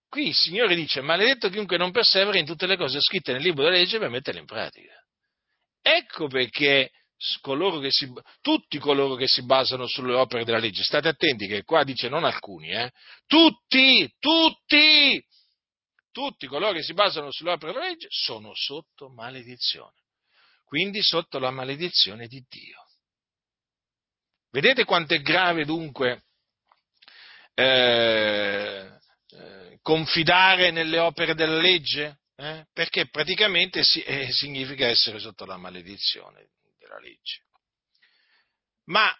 [0.10, 3.64] qui il Signore dice, maledetto chiunque non persevera in tutte le cose scritte nel libro
[3.64, 4.94] della legge per metterle in pratica.
[5.82, 6.92] Ecco perché
[7.42, 11.84] coloro si, tutti coloro che si basano sulle opere della legge, state attenti che qua
[11.84, 12.92] dice non alcuni, eh,
[13.26, 15.24] tutti, tutti,
[16.12, 20.02] tutti coloro che si basano sulle opere della legge sono sotto maledizione,
[20.66, 22.84] quindi sotto la maledizione di Dio.
[24.52, 26.24] Vedete quanto è grave dunque
[27.54, 28.95] eh,
[29.86, 32.22] confidare nelle opere della legge?
[32.36, 32.66] Eh?
[32.74, 36.48] Perché praticamente si, eh, significa essere sotto la maledizione
[36.80, 37.44] della legge.
[38.86, 39.16] Ma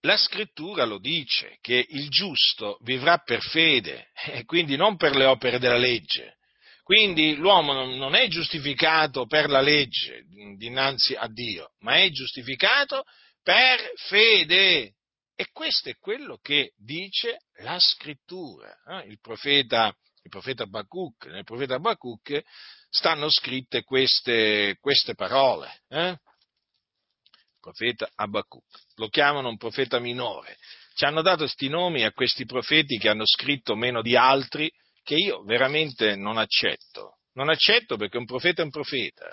[0.00, 5.26] la scrittura lo dice che il giusto vivrà per fede e quindi non per le
[5.26, 6.38] opere della legge.
[6.82, 10.24] Quindi l'uomo non è giustificato per la legge
[10.56, 13.04] dinanzi a Dio, ma è giustificato
[13.42, 14.94] per fede.
[15.40, 18.76] E questo è quello che dice la scrittura.
[18.84, 19.06] Eh?
[19.06, 22.42] Il profeta, il profeta Bacuc, nel profeta Bacuc
[22.90, 25.82] stanno scritte queste, queste parole.
[25.90, 26.18] Eh?
[27.60, 28.64] Profeta Abacuc.
[28.96, 30.58] Lo chiamano un profeta minore.
[30.94, 34.68] Ci hanno dato questi nomi a questi profeti che hanno scritto meno di altri
[35.04, 37.18] che io veramente non accetto.
[37.34, 39.30] Non accetto perché un profeta è un profeta.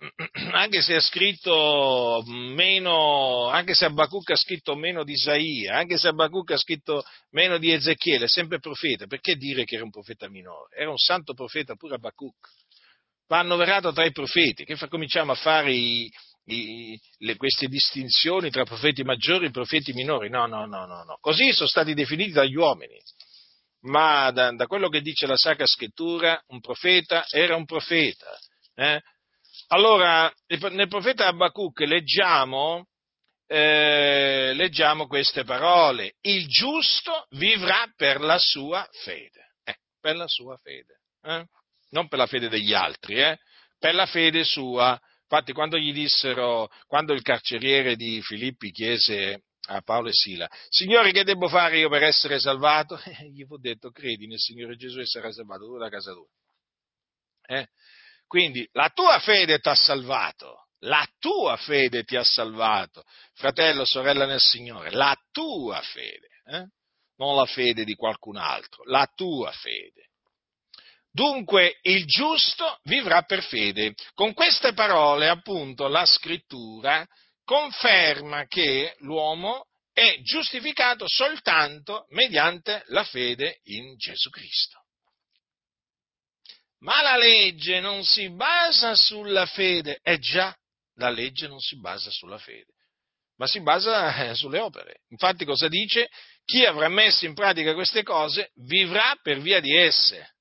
[0.52, 6.08] Anche se ha scritto meno, anche se Abacuc ha scritto meno di Isaia, anche se
[6.08, 9.06] Abacuc ha scritto meno di Ezechiele, è sempre profeta.
[9.06, 10.74] Perché dire che era un profeta minore?
[10.74, 12.34] Era un santo profeta pure Abacuc.
[13.26, 14.64] Va annoverato tra i profeti.
[14.64, 16.10] Che fa, cominciamo a fare i,
[16.46, 20.30] i, le, queste distinzioni tra profeti maggiori e profeti minori?
[20.30, 21.18] No, no, no, no, no.
[21.20, 22.98] Così sono stati definiti dagli uomini
[23.82, 28.38] ma da, da, quello che dice la Sacra Scrittura, un profeta era un profeta.
[28.74, 29.00] Eh?
[29.68, 30.32] Allora,
[30.70, 32.86] nel profeta Abacuc leggiamo,
[33.46, 40.56] eh, leggiamo queste parole, il giusto vivrà per la sua fede, eh, per la sua
[40.56, 41.44] fede, eh?
[41.90, 43.38] non per la fede degli altri, eh?
[43.78, 45.00] per la fede sua.
[45.22, 51.12] Infatti, quando gli dissero, quando il carceriere di Filippi chiese a Paolo e Sila, Signore
[51.12, 53.00] che devo fare io per essere salvato?
[53.32, 56.26] Gli fu detto, credi nel Signore Gesù e sarai salvato tu da casa tua.
[57.46, 57.66] Eh?
[58.30, 63.02] Quindi la tua fede ti ha salvato, la tua fede ti ha salvato,
[63.34, 66.64] fratello, sorella nel Signore, la tua fede, eh?
[67.16, 70.10] non la fede di qualcun altro, la tua fede.
[71.10, 73.94] Dunque il giusto vivrà per fede.
[74.14, 77.04] Con queste parole, appunto, la scrittura
[77.42, 84.79] conferma che l'uomo è giustificato soltanto mediante la fede in Gesù Cristo.
[86.80, 90.54] Ma la legge non si basa sulla fede, è già,
[90.94, 92.72] la legge non si basa sulla fede,
[93.36, 95.02] ma si basa eh, sulle opere.
[95.08, 96.08] Infatti cosa dice?
[96.44, 100.34] Chi avrà messo in pratica queste cose vivrà per via di esse.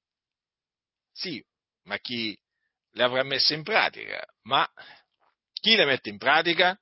[1.11, 1.43] Sì,
[1.83, 2.37] ma chi
[2.91, 4.25] le avrà messe in pratica?
[4.43, 4.67] Ma
[5.53, 6.79] chi le mette in pratica?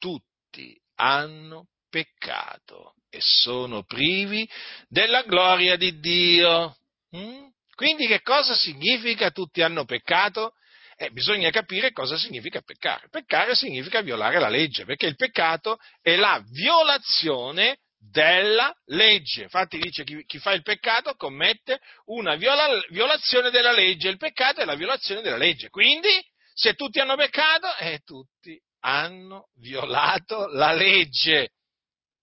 [0.00, 4.48] tutti hanno peccato e sono privi
[4.88, 6.76] della gloria di Dio.
[7.16, 7.46] Mm?
[7.80, 10.52] Quindi che cosa significa tutti hanno peccato?
[10.96, 13.08] Eh, bisogna capire cosa significa peccare.
[13.08, 19.44] Peccare significa violare la legge, perché il peccato è la violazione della legge.
[19.44, 24.10] Infatti dice chi, chi fa il peccato commette una viola, violazione della legge.
[24.10, 25.70] Il peccato è la violazione della legge.
[25.70, 26.10] Quindi,
[26.52, 31.52] se tutti hanno peccato, eh, tutti hanno violato la legge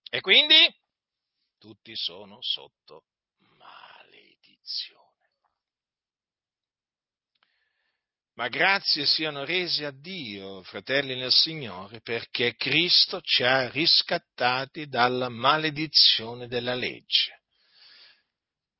[0.07, 0.71] e quindi
[1.57, 3.05] tutti sono sotto
[3.57, 4.96] maledizione.
[8.37, 15.27] Ma grazie siano resi a Dio, fratelli nel Signore, perché Cristo ci ha riscattati dalla
[15.27, 17.41] maledizione della legge.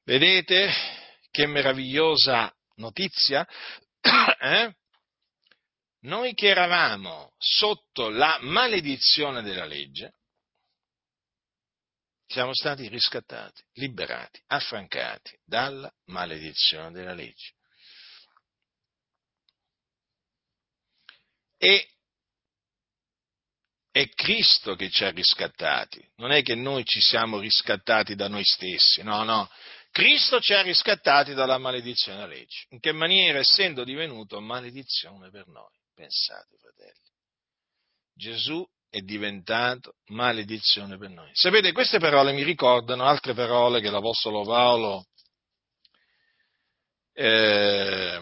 [0.03, 0.71] Vedete
[1.31, 3.45] che meravigliosa notizia?
[4.39, 4.75] Eh?
[6.01, 10.13] noi che eravamo sotto la maledizione della legge,
[12.27, 17.56] siamo stati riscattati, liberati, affrancati dalla maledizione della legge.
[21.57, 21.87] E,
[23.91, 28.43] è Cristo che ci ha riscattati, non è che noi ci siamo riscattati da noi
[28.43, 29.49] stessi, no, no.
[29.91, 32.65] Cristo ci ha riscattati dalla maledizione della legge.
[32.69, 33.39] In che maniera?
[33.39, 35.73] Essendo divenuto maledizione per noi.
[35.95, 36.93] Pensate, fratelli.
[38.13, 41.31] Gesù è diventato maledizione per noi.
[41.33, 45.07] Sapete, queste parole mi ricordano altre parole che l'Apostolo Paolo
[47.13, 48.19] eh,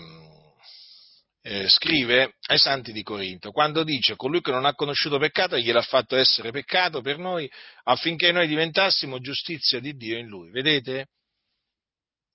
[1.48, 5.84] eh, scrive ai santi di Corinto, quando dice colui che non ha conosciuto peccato gliel'ha
[5.84, 7.48] fatto essere peccato per noi
[7.84, 10.50] affinché noi diventassimo giustizia di Dio in lui.
[10.50, 11.10] Vedete?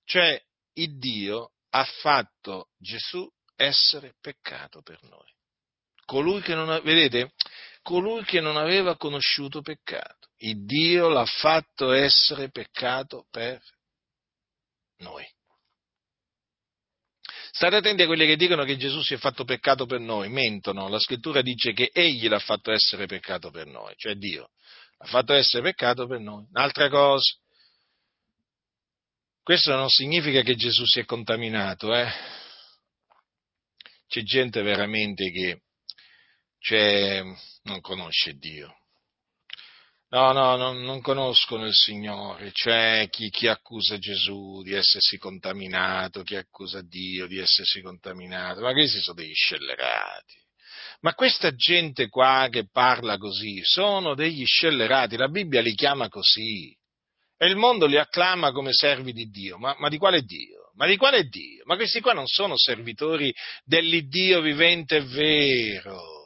[0.05, 0.41] Cioè,
[0.75, 5.29] il Dio ha fatto Gesù essere peccato per noi.
[6.05, 7.33] Colui che non, vedete?
[7.81, 10.29] Colui che non aveva conosciuto peccato.
[10.37, 13.61] Il Dio l'ha fatto essere peccato per
[14.99, 15.27] noi.
[17.53, 20.87] State attenti a quelli che dicono che Gesù si è fatto peccato per noi, mentono.
[20.87, 24.49] La scrittura dice che egli l'ha fatto essere peccato per noi, cioè Dio
[24.97, 26.45] l'ha fatto essere peccato per noi.
[26.49, 27.33] Un'altra cosa,
[29.43, 32.09] questo non significa che Gesù si è contaminato, eh?
[34.07, 35.61] C'è gente veramente che
[36.59, 37.23] cioè,
[37.63, 38.80] non conosce Dio.
[40.13, 46.21] No, no, non, non conoscono il Signore, cioè chi, chi, accusa Gesù di essersi contaminato,
[46.21, 50.35] chi accusa Dio di essersi contaminato, ma questi sono degli scellerati.
[50.99, 56.75] Ma questa gente qua che parla così sono degli scellerati, la Bibbia li chiama così.
[57.37, 59.57] E il mondo li acclama come servi di Dio.
[59.57, 60.71] Ma, ma di quale Dio?
[60.75, 61.63] Ma di quale Dio?
[61.65, 63.33] Ma questi qua non sono servitori
[63.63, 66.20] dell'Iddio vivente e vero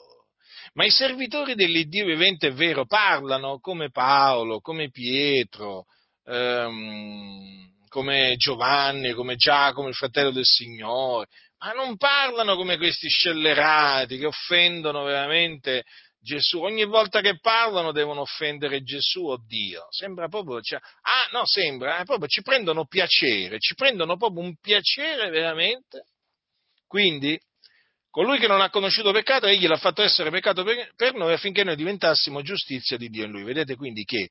[0.75, 5.85] ma i servitori dell'Iddio vivente è vero parlano come Paolo, come Pietro,
[6.25, 11.27] ehm, come Giovanni, come Giacomo, il fratello del Signore,
[11.59, 15.83] ma non parlano come questi scellerati che offendono veramente
[16.19, 16.59] Gesù.
[16.59, 19.87] Ogni volta che parlano devono offendere Gesù o Dio.
[19.91, 24.57] Sembra proprio, cioè, ah no, sembra, eh, proprio ci prendono piacere, ci prendono proprio un
[24.59, 26.07] piacere veramente.
[26.85, 27.39] Quindi
[28.15, 31.75] Colui che non ha conosciuto peccato, egli l'ha fatto essere peccato per, noi affinché noi
[31.75, 33.43] diventassimo giustizia di Dio in lui.
[33.43, 34.29] Vedete quindi che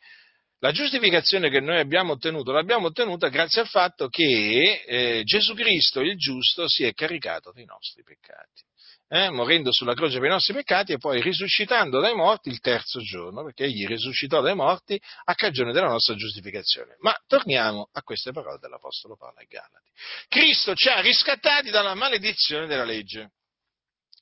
[0.61, 6.01] la giustificazione che noi abbiamo ottenuto l'abbiamo ottenuta grazie al fatto che eh, Gesù Cristo,
[6.01, 8.63] il giusto, si è caricato dei nostri peccati.
[9.07, 13.01] Eh, morendo sulla croce per i nostri peccati e poi risuscitando dai morti il terzo
[13.01, 16.97] giorno, perché egli risuscitò dai morti a cagione della nostra giustificazione.
[17.01, 19.91] Ma torniamo a queste parole dell'Apostolo Paolo ai Galati.
[20.27, 23.33] Cristo ci ha riscattati dalla maledizione della legge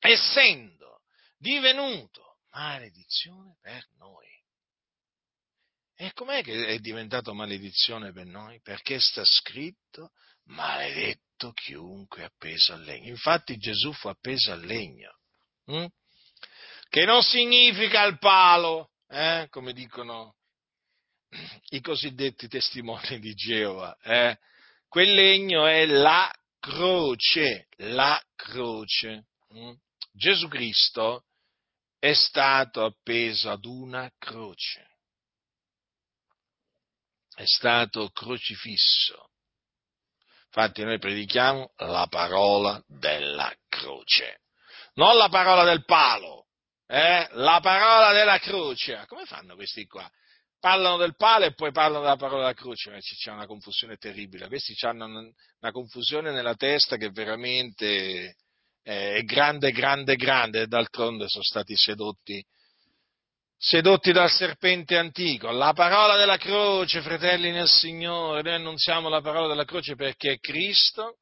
[0.02, 1.02] essendo
[1.38, 4.26] divenuto maledizione per noi.
[5.94, 8.60] E com'è che è diventato maledizione per noi?
[8.60, 10.10] Perché sta scritto
[10.46, 13.08] maledetto chiunque appeso al legno.
[13.08, 15.18] Infatti Gesù fu appeso al legno,
[15.66, 15.86] hm?
[16.88, 19.46] che non significa il palo, eh?
[19.50, 20.34] come dicono
[21.70, 23.96] i cosiddetti testimoni di Geova.
[24.02, 24.36] Eh?
[24.88, 29.28] Quel legno è la croce, la croce.
[29.48, 29.72] Hm?
[30.12, 31.24] Gesù Cristo
[31.98, 34.98] è stato appeso ad una croce,
[37.34, 39.30] è stato crocifisso.
[40.46, 44.40] Infatti noi predichiamo la parola della croce,
[44.94, 46.48] non la parola del palo,
[46.86, 47.26] eh?
[47.32, 49.04] la parola della croce.
[49.06, 50.10] Come fanno questi qua?
[50.60, 54.48] Parlano del palo e poi parlano della parola della croce, c'è una confusione terribile.
[54.48, 58.36] Questi hanno una confusione nella testa che veramente
[58.82, 62.44] è grande, grande, grande, e d'altronde sono stati sedotti,
[63.56, 65.50] sedotti dal serpente antico.
[65.50, 71.18] La parola della croce, fratelli nel Signore, noi annunziamo la parola della croce perché Cristo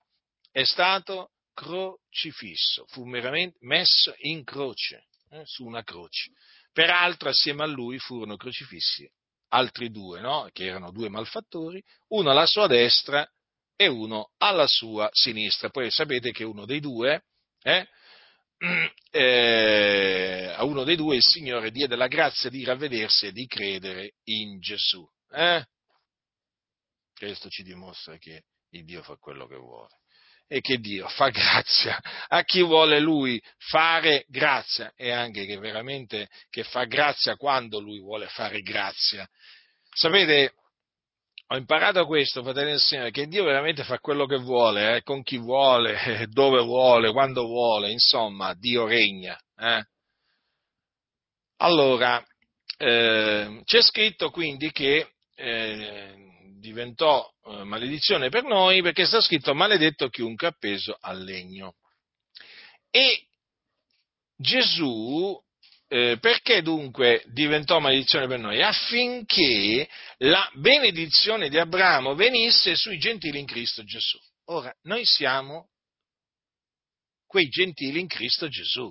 [0.51, 6.31] è stato crocifisso, fu meramente messo in croce, eh, su una croce.
[6.73, 9.07] Peraltro assieme a lui furono crocifissi
[9.53, 10.49] altri due, no?
[10.53, 13.29] che erano due malfattori, uno alla sua destra
[13.77, 15.71] e uno alla sua sinistra.
[15.71, 17.25] Poi sapete che uno dei due
[17.63, 17.87] eh?
[19.13, 24.13] Eh, a uno dei due il Signore diede la grazia di ravvedersi e di credere
[24.25, 25.05] in Gesù.
[25.33, 25.65] Eh?
[27.13, 29.99] Questo ci dimostra che il Dio fa quello che vuole
[30.47, 36.29] e che Dio fa grazia a chi vuole Lui fare grazia e anche che veramente
[36.51, 39.29] che fa grazia quando Lui vuole fare grazia.
[39.93, 40.55] Sapete,
[41.53, 45.25] ho imparato questo, fratelli del Signore, che Dio veramente fa quello che vuole, eh, con
[45.25, 49.37] chi vuole, dove vuole, quando vuole, insomma, Dio regna.
[49.57, 49.85] Eh.
[51.57, 52.25] Allora,
[52.77, 56.15] eh, c'è scritto quindi che eh,
[56.61, 61.75] diventò eh, maledizione per noi perché sta scritto maledetto chiunque appeso al legno.
[62.91, 63.27] E
[64.37, 65.37] Gesù
[65.93, 68.63] eh, perché dunque diventò maledizione per noi?
[68.63, 69.89] Affinché
[70.19, 74.17] la benedizione di Abramo venisse sui gentili in Cristo Gesù.
[74.47, 75.71] Ora, noi siamo
[77.27, 78.89] quei gentili in Cristo Gesù.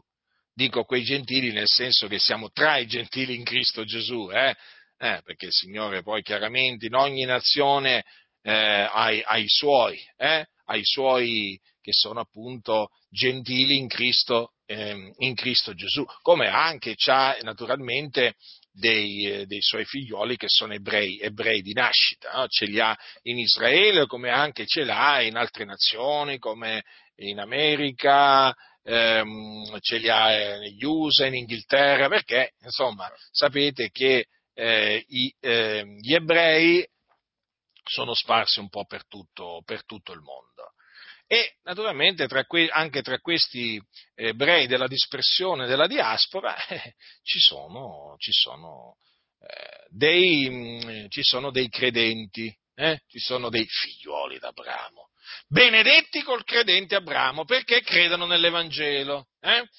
[0.54, 4.54] Dico quei gentili nel senso che siamo tra i gentili in Cristo Gesù, eh?
[4.98, 8.04] Eh, perché il Signore poi chiaramente in ogni nazione
[8.42, 10.46] eh, ha, ha, i suoi, eh?
[10.66, 16.94] ha i suoi che sono appunto gentili in Cristo eh, in Cristo Gesù, come anche
[16.96, 18.36] c'ha naturalmente
[18.72, 22.48] dei, eh, dei, suoi figlioli che sono ebrei, ebrei di nascita, no?
[22.48, 26.84] ce li ha in Israele come anche ce l'ha in altre nazioni come
[27.16, 34.28] in America, ehm, ce li ha eh, negli USA, in Inghilterra, perché insomma sapete che
[34.54, 36.88] eh, i, eh, gli ebrei
[37.84, 40.49] sono sparsi un po' per tutto, per tutto il mondo.
[41.32, 43.80] E naturalmente tra que- anche tra questi
[44.16, 48.96] ebrei della dispersione della diaspora eh, ci sono, ci sono,
[49.40, 55.10] eh, dei, mh, ci sono dei, credenti, eh, ci sono dei figlioli d'Abramo,
[55.48, 59.70] benedetti col credente Abramo perché credono nell'Evangelo eh?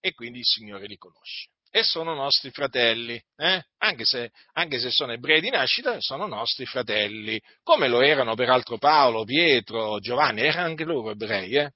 [0.00, 3.62] e quindi il Signore li conosce e sono nostri fratelli, eh?
[3.78, 8.78] anche, se, anche, se, sono ebrei di nascita, sono nostri fratelli, come lo erano peraltro
[8.78, 11.52] Paolo, Pietro, Giovanni, erano anche loro ebrei.
[11.52, 11.70] Eh?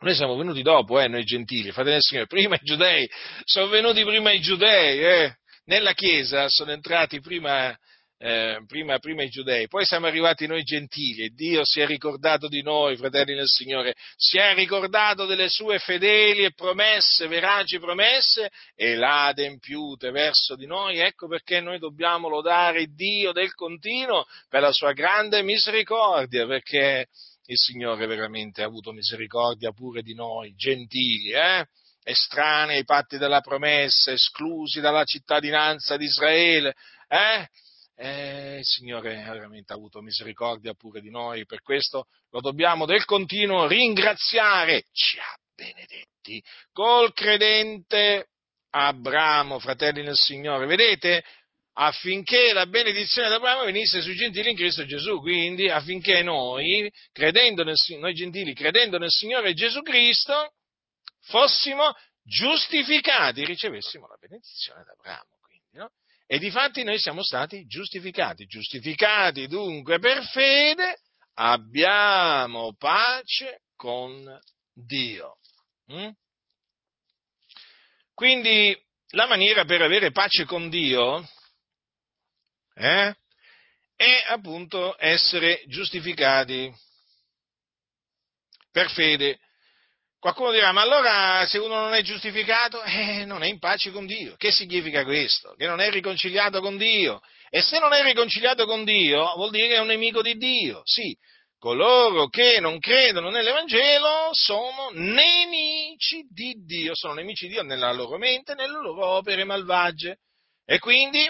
[0.00, 3.10] Noi siamo venuti dopo, eh, noi gentili, fratelli del Signore, prima i giudei,
[3.44, 5.34] sono venuti prima i giudei, eh?
[5.64, 7.76] nella Chiesa sono entrati prima
[8.22, 12.48] eh, prima, prima, i giudei, poi siamo arrivati noi gentili e Dio si è ricordato
[12.48, 18.50] di noi, fratelli del Signore, si è ricordato delle sue fedeli e promesse, veraci promesse
[18.76, 24.60] e l'ha adempiute verso di noi, ecco perché noi dobbiamo lodare Dio del continuo per
[24.60, 27.06] la sua grande misericordia, perché
[27.46, 31.66] il Signore veramente ha avuto misericordia pure di noi, gentili, eh?
[32.02, 36.74] estranei ai patti della promessa, esclusi dalla cittadinanza di Israele,
[37.08, 37.48] eh?
[38.02, 43.04] Eh, il Signore veramente ha avuto misericordia pure di noi, per questo lo dobbiamo del
[43.04, 44.84] continuo ringraziare.
[44.90, 46.42] Ci ha benedetti
[46.72, 48.28] col credente
[48.70, 50.64] Abramo, fratelli nel Signore.
[50.64, 51.22] Vedete?
[51.74, 57.74] Affinché la benedizione di Abramo venisse sui gentili in Cristo Gesù, quindi affinché noi, nel,
[57.98, 60.54] noi gentili, credendo nel Signore Gesù Cristo,
[61.24, 61.92] fossimo
[62.22, 65.36] giustificati, ricevessimo la benedizione di Abramo.
[65.42, 65.90] Quindi, no?
[66.32, 68.46] E difatti noi siamo stati giustificati.
[68.46, 71.00] Giustificati dunque per fede
[71.34, 74.38] abbiamo pace con
[74.72, 75.38] Dio.
[75.92, 76.10] Mm?
[78.14, 81.28] Quindi la maniera per avere pace con Dio
[82.74, 83.12] eh,
[83.96, 86.72] è appunto essere giustificati
[88.70, 89.40] per fede
[90.20, 94.04] Qualcuno dirà, ma allora se uno non è giustificato, eh, non è in pace con
[94.04, 94.34] Dio.
[94.36, 95.54] Che significa questo?
[95.56, 97.22] Che non è riconciliato con Dio.
[97.48, 100.82] E se non è riconciliato con Dio, vuol dire che è un nemico di Dio.
[100.84, 101.16] Sì,
[101.58, 108.18] coloro che non credono nell'Evangelo sono nemici di Dio, sono nemici di Dio nella loro
[108.18, 110.18] mente, nelle loro opere malvagie.
[110.66, 111.26] E quindi,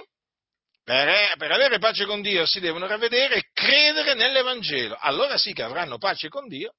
[0.82, 4.96] per, per avere pace con Dio, si devono ravvedere e credere nell'Evangelo.
[4.98, 6.72] Allora sì che avranno pace con Dio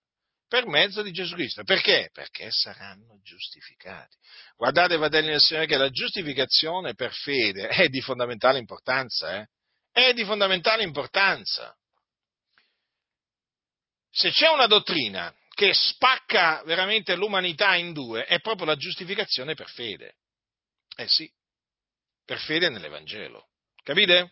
[0.52, 1.64] per mezzo di Gesù Cristo.
[1.64, 2.10] Perché?
[2.12, 4.18] Perché saranno giustificati.
[4.58, 9.48] Guardate, fratelli del Signore, che la giustificazione per fede è di fondamentale importanza, eh?
[9.94, 11.74] È di fondamentale importanza.
[14.12, 19.70] Se c'è una dottrina che spacca veramente l'umanità in due, è proprio la giustificazione per
[19.70, 20.16] fede.
[20.98, 21.32] Eh sì,
[22.26, 23.48] per fede nell'Evangelo.
[23.84, 24.30] Capite?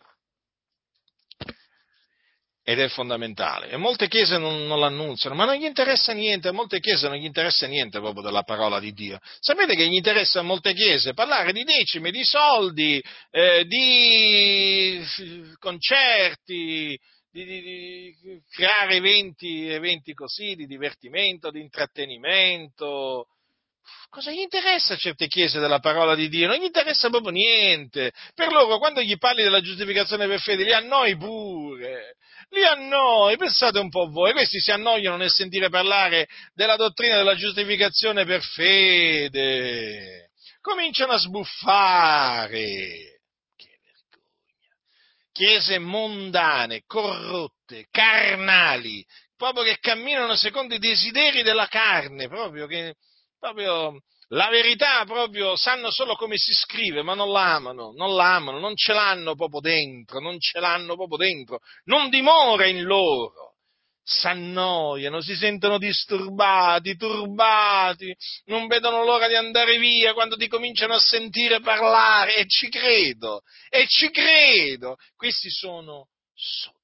[2.69, 3.71] Ed è fondamentale.
[3.71, 7.17] E molte chiese non, non, l'annunziano, ma non gli interessa niente, a molte chiese non
[7.17, 9.17] gli interessa niente proprio della parola di Dio.
[9.39, 13.01] Sapete che gli interessa a molte chiese parlare di decimi, di soldi,
[13.31, 15.01] eh, di
[15.57, 16.95] concerti,
[17.31, 18.15] di, di, di,
[18.51, 23.25] creare eventi, eventi così, di divertimento, di intrattenimento,
[24.09, 26.47] Cosa gli interessa a certe chiese della parola di Dio?
[26.47, 28.11] Non gli interessa proprio niente.
[28.33, 32.15] Per loro, quando gli parli della giustificazione per fede, li annoi pure.
[32.49, 33.37] Li annoi.
[33.37, 34.31] Pensate un po' voi.
[34.31, 40.31] Questi si annoiano nel sentire parlare della dottrina della giustificazione per fede.
[40.59, 43.21] Cominciano a sbuffare.
[45.31, 49.05] Chiese mondane, corrotte, carnali,
[49.37, 52.95] proprio che camminano secondo i desideri della carne, proprio che
[53.39, 58.75] proprio la verità proprio sanno solo come si scrive, ma non l'amano, non l'amano, non
[58.75, 63.55] ce l'hanno proprio dentro, non ce l'hanno proprio dentro, non dimora in loro.
[64.03, 68.15] s'annoiano, si sentono disturbati, turbati,
[68.45, 73.41] non vedono l'ora di andare via quando ti cominciano a sentire parlare e ci credo,
[73.69, 74.97] e ci credo.
[75.15, 76.07] Questi sono
[76.39, 76.78] maledizione.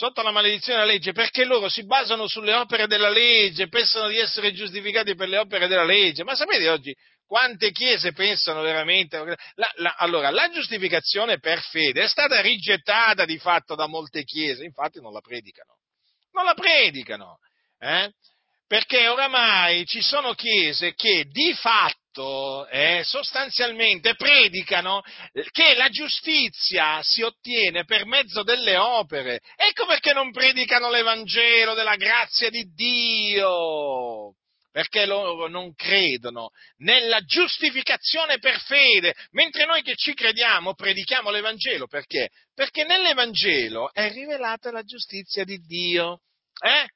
[0.00, 4.16] Sotto la maledizione della legge perché loro si basano sulle opere della legge, pensano di
[4.16, 6.24] essere giustificati per le opere della legge.
[6.24, 6.96] Ma sapete oggi
[7.26, 9.18] quante chiese pensano veramente?
[9.18, 14.64] La, la, allora, la giustificazione per fede è stata rigettata di fatto da molte chiese,
[14.64, 15.76] infatti non la predicano.
[16.32, 17.36] Non la predicano,
[17.78, 18.10] eh?
[18.66, 21.99] perché oramai ci sono chiese che di fatto,
[22.70, 25.02] eh, sostanzialmente, predicano
[25.50, 29.40] che la giustizia si ottiene per mezzo delle opere.
[29.56, 34.34] Ecco perché non predicano l'Evangelo della grazia di Dio
[34.70, 41.86] perché loro non credono nella giustificazione per fede, mentre noi che ci crediamo predichiamo l'Evangelo,
[41.86, 42.28] perché?
[42.54, 46.20] Perché nell'Evangelo è rivelata la giustizia di Dio,
[46.62, 46.86] eh?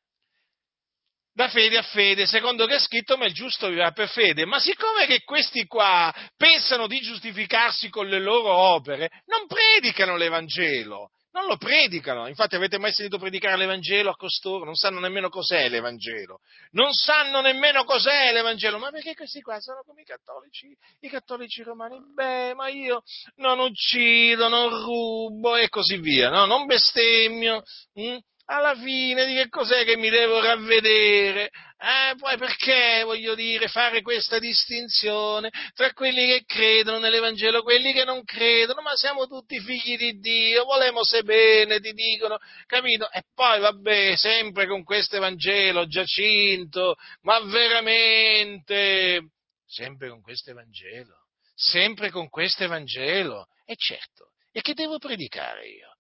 [1.37, 4.45] Da fede a fede, secondo che è scritto, ma il giusto vivrà per fede.
[4.45, 11.11] Ma siccome che questi qua pensano di giustificarsi con le loro opere, non predicano l'Evangelo,
[11.33, 12.29] non lo predicano.
[12.29, 14.65] Infatti avete mai sentito predicare l'Evangelo a costoro?
[14.65, 16.39] Non sanno nemmeno cos'è l'Evangelo.
[16.71, 18.79] Non sanno nemmeno cos'è l'Evangelo.
[18.79, 21.99] Ma perché questi qua sono come i cattolici, i cattolici romani?
[22.15, 23.03] Beh, ma io
[23.39, 26.47] non uccido, non rubo e così via, no?
[26.47, 27.65] Non bestemmio.
[27.95, 28.19] Hm?
[28.47, 31.51] Alla fine di che cos'è che mi devo ravvedere?
[31.79, 37.93] Eh, poi perché voglio dire fare questa distinzione tra quelli che credono nell'Evangelo e quelli
[37.93, 38.81] che non credono?
[38.81, 43.11] Ma siamo tutti figli di Dio, volemo se bene, ti dicono, capito?
[43.11, 49.31] E poi vabbè, sempre con questo Evangelo, Giacinto, ma veramente,
[49.67, 55.94] sempre con questo Evangelo, sempre con questo Evangelo, e certo, e che devo predicare io?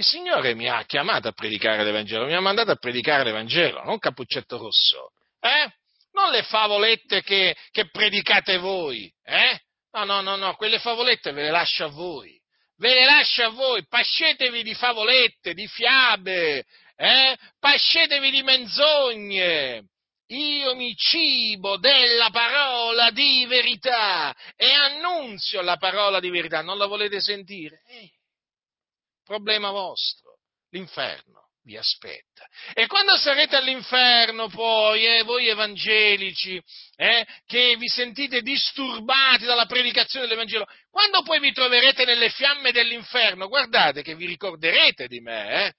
[0.00, 3.98] Il Signore mi ha chiamato a predicare l'Evangelo, mi ha mandato a predicare l'Evangelo, non
[3.98, 5.70] Cappuccetto Rosso, eh?
[6.12, 9.60] Non le favolette che, che predicate voi, eh?
[9.92, 12.34] No, no, no, no, quelle favolette ve le lascio a voi,
[12.78, 16.64] ve le lascio a voi, pascetevi di favolette, di fiabe,
[16.96, 17.36] eh?
[17.58, 19.84] Pascetevi di menzogne.
[20.28, 26.62] Io mi cibo della parola di verità e annunzio la parola di verità.
[26.62, 27.82] Non la volete sentire?
[27.86, 28.10] Eh
[29.30, 32.48] problema vostro, l'inferno vi aspetta.
[32.74, 36.60] E quando sarete all'inferno poi, eh, voi evangelici,
[36.96, 43.46] eh, che vi sentite disturbati dalla predicazione dell'Evangelo, quando poi vi troverete nelle fiamme dell'inferno,
[43.46, 45.72] guardate che vi ricorderete di me, eh?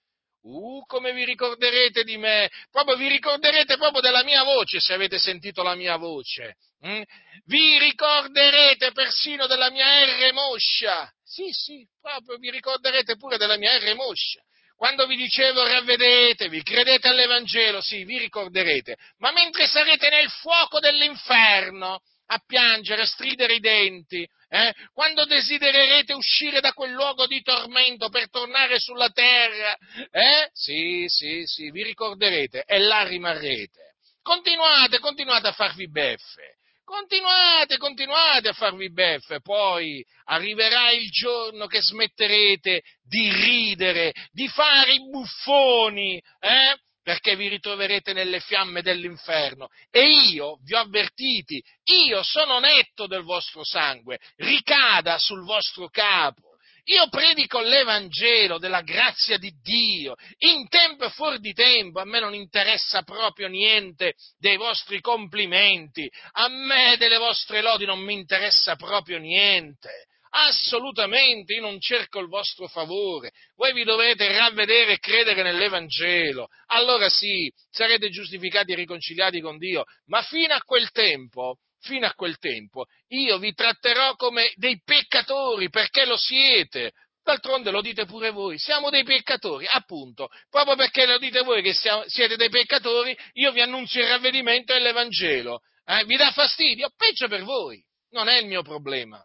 [0.43, 2.49] Uh, come vi ricorderete di me?
[2.71, 6.55] Proprio vi ricorderete proprio della mia voce se avete sentito la mia voce.
[6.83, 7.01] Mm?
[7.45, 11.11] Vi ricorderete persino della mia R moscia.
[11.31, 14.41] Sì, sì, proprio vi ricorderete pure della mia R moscia.
[14.75, 18.97] Quando vi dicevo ravvedetevi, credete all'Evangelo, sì, vi ricorderete.
[19.19, 24.73] Ma mentre sarete nel fuoco dell'inferno, a piangere, a stridere i denti, eh?
[24.91, 29.77] quando desidererete uscire da quel luogo di tormento per tornare sulla terra,
[30.11, 30.49] eh?
[30.51, 33.93] sì, sì, sì, vi ricorderete e là rimarrete.
[34.21, 36.57] Continuate, continuate a farvi beffe.
[36.91, 44.95] Continuate, continuate a farvi beffe, poi arriverà il giorno che smetterete di ridere, di fare
[44.95, 46.77] i buffoni, eh?
[47.01, 49.69] perché vi ritroverete nelle fiamme dell'inferno.
[49.89, 51.63] E io vi ho avvertiti,
[52.07, 56.50] io sono netto del vostro sangue, ricada sul vostro capo.
[56.85, 62.19] Io predico l'Evangelo della grazia di Dio, in tempo e fuori di tempo, a me
[62.19, 68.75] non interessa proprio niente dei vostri complimenti, a me delle vostre lodi non mi interessa
[68.75, 70.07] proprio niente.
[70.33, 73.31] Assolutamente, io non cerco il vostro favore.
[73.55, 76.47] Voi vi dovete ravvedere e credere nell'Evangelo.
[76.67, 79.83] Allora sì, sarete giustificati e riconciliati con Dio.
[80.05, 85.69] Ma fino a quel tempo, fino a quel tempo, io vi tratterò come dei peccatori,
[85.69, 86.93] perché lo siete.
[87.23, 91.73] D'altronde lo dite pure voi, siamo dei peccatori, appunto, proprio perché lo dite voi che
[91.73, 95.61] siamo, siete dei peccatori, io vi annuncio il ravvedimento e l'Evangelo.
[95.85, 96.91] Eh, vi dà fastidio?
[96.95, 99.23] Peggio per voi, non è il mio problema.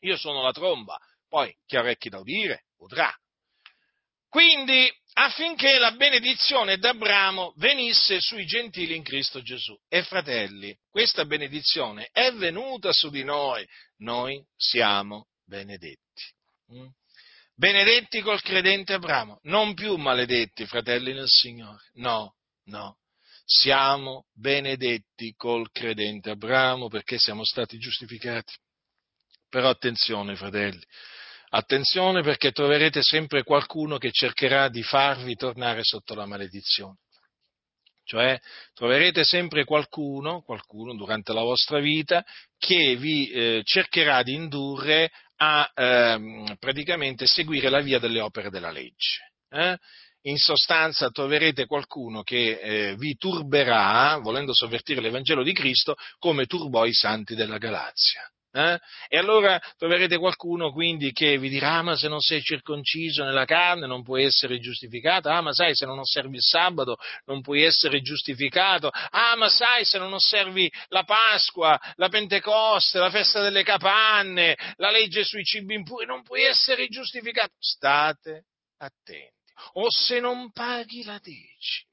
[0.00, 0.98] Io sono la tromba,
[1.28, 3.14] poi chi ha orecchi da udire udrà.
[4.28, 9.78] Quindi, affinché la benedizione d'Abramo venisse sui gentili in Cristo Gesù.
[9.88, 13.66] E fratelli, questa benedizione è venuta su di noi,
[13.98, 16.22] noi siamo benedetti.
[16.72, 16.86] Mm?
[17.54, 21.82] Benedetti col credente Abramo, non più maledetti, fratelli nel Signore.
[21.94, 22.34] No,
[22.64, 22.98] no.
[23.44, 28.54] Siamo benedetti col credente Abramo perché siamo stati giustificati
[29.52, 30.82] però attenzione, fratelli,
[31.54, 36.96] Attenzione perché troverete sempre qualcuno che cercherà di farvi tornare sotto la maledizione.
[38.04, 38.38] Cioè
[38.72, 42.24] troverete sempre qualcuno, qualcuno durante la vostra vita
[42.56, 48.70] che vi eh, cercherà di indurre a ehm, praticamente seguire la via delle opere della
[48.70, 49.32] legge.
[49.50, 49.76] Eh?
[50.26, 56.84] in sostanza troverete qualcuno che eh, vi turberà, volendo sovvertire l'Evangelo di Cristo, come turbò
[56.84, 58.22] i santi della Galazia.
[58.54, 58.78] Eh?
[59.08, 63.46] E allora troverete qualcuno quindi che vi dirà: ah, ma se non sei circonciso nella
[63.46, 65.30] carne non puoi essere giustificato.
[65.30, 68.90] Ah, ma sai, se non osservi il sabato non puoi essere giustificato.
[68.92, 74.90] Ah, ma sai, se non osservi la Pasqua, la Pentecoste, la festa delle capanne, la
[74.90, 77.52] legge sui cibi impuri, non puoi essere giustificato.
[77.58, 78.44] State
[78.76, 79.40] attenti
[79.74, 81.90] o se non paghi la decima,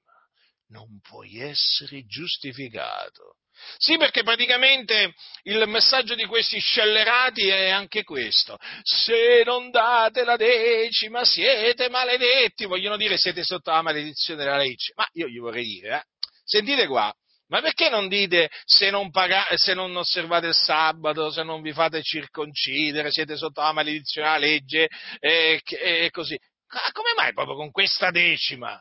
[0.68, 3.38] non puoi essere giustificato.
[3.78, 8.58] Sì, perché praticamente il messaggio di questi scellerati è anche questo.
[8.84, 14.94] Se non date la decima siete maledetti, vogliono dire siete sotto la maledizione della legge.
[14.96, 16.04] Ma io gli vorrei dire, eh,
[16.44, 17.14] sentite qua,
[17.50, 21.74] ma perché non dite se non, pagate, se non, osservate il sabato, se non vi
[21.74, 24.88] fate circoncidere, siete sotto la maledizione della legge
[25.20, 26.38] e, e così?
[26.92, 28.80] come mai proprio con questa decima?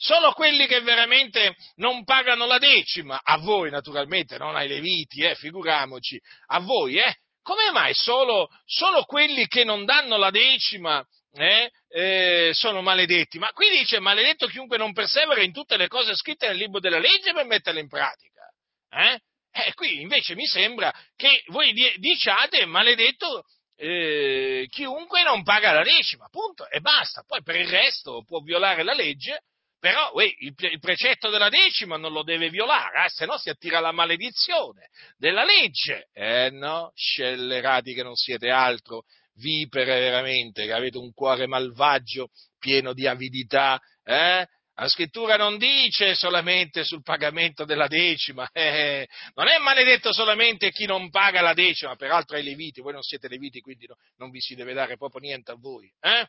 [0.00, 5.34] Solo quelli che veramente non pagano la decima, a voi naturalmente, non ai leviti, eh,
[5.34, 7.16] figuriamoci, a voi, eh?
[7.42, 13.38] Come mai solo, solo quelli che non danno la decima eh, eh, sono maledetti?
[13.38, 16.98] Ma qui dice maledetto chiunque non persevera in tutte le cose scritte nel libro della
[16.98, 18.42] legge per metterle in pratica.
[18.90, 19.18] Eh?
[19.50, 23.44] Eh, qui invece mi sembra che voi diciate maledetto
[23.76, 27.24] eh, chiunque non paga la decima, punto, e basta.
[27.26, 29.42] Poi per il resto può violare la legge,
[29.78, 33.48] però uè, il, il, precetto della decima non lo deve violare, eh, se no si
[33.48, 36.08] attira la maledizione della legge.
[36.12, 39.04] Eh no, scellerati che non siete altro,
[39.34, 44.46] vipere veramente, che avete un cuore malvagio, pieno di avidità, eh?
[44.80, 50.86] La scrittura non dice solamente sul pagamento della decima, eh, non è maledetto solamente chi
[50.86, 54.40] non paga la decima, peraltro ai leviti, voi non siete leviti, quindi no, non vi
[54.40, 55.92] si deve dare proprio niente a voi.
[56.00, 56.24] Eh?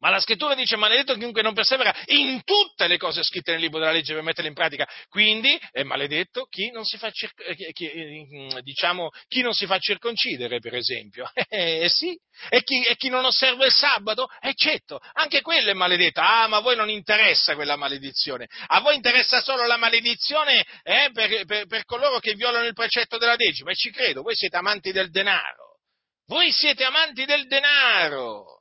[0.00, 3.78] Ma la scrittura dice maledetto chiunque non persevera in tutte le cose scritte nel libro
[3.78, 4.88] della legge per metterle in pratica.
[5.08, 9.66] Quindi è maledetto chi non si fa, circ- eh, chi, mm, diciamo, chi non si
[9.66, 11.30] fa circoncidere, per esempio.
[11.52, 12.16] Eh, eh sì.
[12.48, 15.00] E chi, e chi, non osserva il sabato, eccetto.
[15.14, 16.20] Anche quello è maledetto.
[16.20, 18.46] Ah, ma a voi non interessa quella maledizione.
[18.68, 23.18] A voi interessa solo la maledizione eh, per, per, per coloro che violano il precetto
[23.18, 23.72] della decima.
[23.72, 25.80] E ci credo, voi siete amanti del denaro.
[26.26, 28.59] Voi siete amanti del denaro.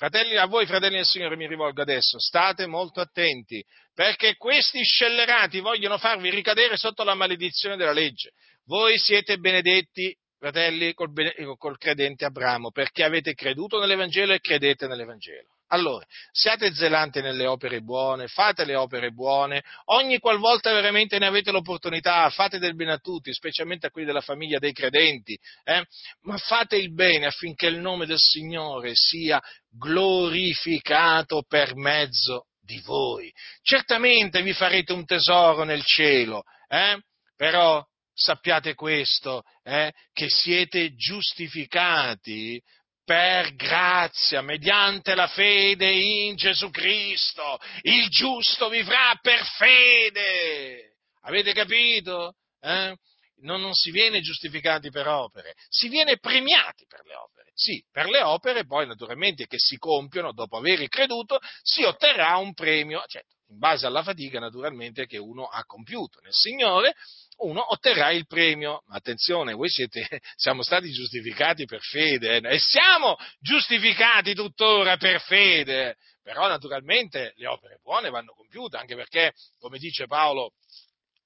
[0.00, 5.60] Fratelli, a voi, fratelli del Signore, mi rivolgo adesso, state molto attenti, perché questi scellerati
[5.60, 8.30] vogliono farvi ricadere sotto la maledizione della legge.
[8.64, 11.12] Voi siete benedetti, fratelli, col,
[11.58, 15.48] col credente Abramo, perché avete creduto nell'Evangelo e credete nell'Evangelo.
[15.72, 21.52] Allora, siate zelanti nelle opere buone, fate le opere buone, ogni qualvolta veramente ne avete
[21.52, 25.84] l'opportunità, fate del bene a tutti, specialmente a quelli della famiglia dei credenti, eh?
[26.22, 29.40] ma fate il bene affinché il nome del Signore sia
[29.70, 33.32] glorificato per mezzo di voi.
[33.62, 37.00] Certamente vi farete un tesoro nel cielo, eh?
[37.36, 39.92] però sappiate questo, eh?
[40.12, 42.60] che siete giustificati
[43.04, 47.58] per grazia, mediante la fede in Gesù Cristo.
[47.80, 50.96] Il giusto vivrà per fede.
[51.22, 52.36] Avete capito?
[52.60, 52.94] Eh?
[53.42, 57.50] Non, non, si viene giustificati per opere, si viene premiati per le opere.
[57.54, 62.54] Sì, per le opere poi naturalmente che si compiono dopo aver creduto si otterrà un
[62.54, 66.94] premio, certo, in base alla fatica naturalmente che uno ha compiuto nel Signore
[67.40, 68.82] uno otterrà il premio.
[68.86, 72.54] Ma attenzione, voi siete, siamo stati giustificati per fede eh?
[72.54, 79.32] e siamo giustificati tuttora per fede, però naturalmente le opere buone vanno compiute, anche perché,
[79.58, 80.52] come dice Paolo,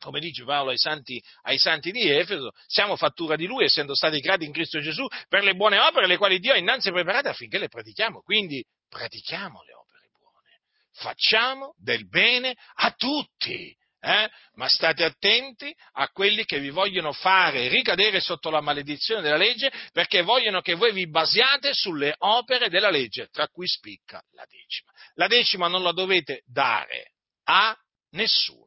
[0.04, 4.20] come dice Paolo ai santi, ai santi, di Efeso, siamo fattura di Lui, essendo stati
[4.20, 7.56] creati in Cristo Gesù per le buone opere, le quali Dio ha innanzi preparate affinché
[7.56, 8.20] le pratichiamo.
[8.20, 10.60] Quindi pratichiamo le opere buone,
[10.92, 14.28] facciamo del bene a tutti, eh?
[14.56, 19.72] ma state attenti a quelli che vi vogliono fare ricadere sotto la maledizione della legge
[19.90, 24.92] perché vogliono che voi vi basiate sulle opere della legge, tra cui spicca la decima.
[25.14, 27.12] La decima non la dovete dare
[27.44, 27.74] a
[28.10, 28.63] nessuno,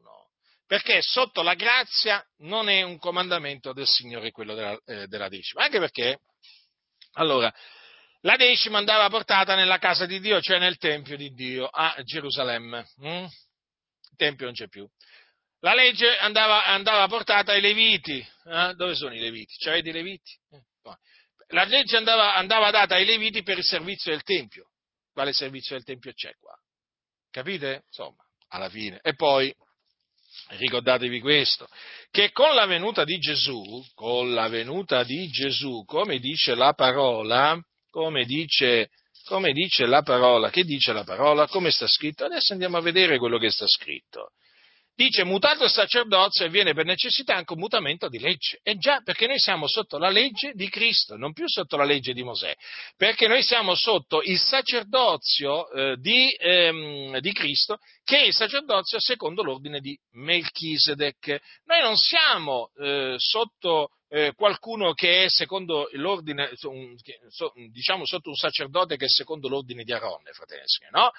[0.68, 5.64] perché sotto la grazia non è un comandamento del Signore quello della, eh, della decima,
[5.64, 6.20] anche perché,
[7.14, 7.50] allora,
[8.20, 12.86] la decima andava portata nella casa di Dio, cioè nel Tempio di Dio a Gerusalemme.
[13.00, 13.24] Mm?
[13.24, 14.86] Il Tempio non c'è più.
[15.60, 18.18] La legge andava, andava portata ai Leviti.
[18.44, 18.74] Eh?
[18.74, 19.56] Dove sono i Leviti?
[19.56, 20.32] C'avete i Leviti?
[20.50, 20.62] Eh,
[21.52, 24.70] la legge andava, andava data ai Leviti per il servizio del Tempio.
[25.12, 26.54] Quale servizio del Tempio c'è qua?
[27.30, 27.84] Capite?
[27.86, 29.00] Insomma, alla fine.
[29.02, 29.54] E poi,
[30.56, 31.68] ricordatevi questo,
[32.10, 37.60] che con la venuta di Gesù, con la venuta di Gesù, come dice la parola,
[37.90, 38.88] come dice,
[39.24, 42.24] come dice la parola, che dice la parola, come sta scritto?
[42.24, 44.30] Adesso andiamo a vedere quello che sta scritto.
[44.98, 48.58] Dice mutato il sacerdozio e viene per necessità anche un mutamento di legge.
[48.64, 52.12] E già, perché noi siamo sotto la legge di Cristo, non più sotto la legge
[52.12, 52.52] di Mosè,
[52.96, 58.98] perché noi siamo sotto il sacerdozio eh, di, ehm, di, Cristo, che è il sacerdozio
[58.98, 61.28] secondo l'ordine di Melchisedec.
[61.66, 66.50] Noi non siamo eh, sotto eh, qualcuno che è secondo l'ordine,
[67.70, 71.12] diciamo sotto un sacerdote che è secondo l'ordine di Aronne, fratelli, no?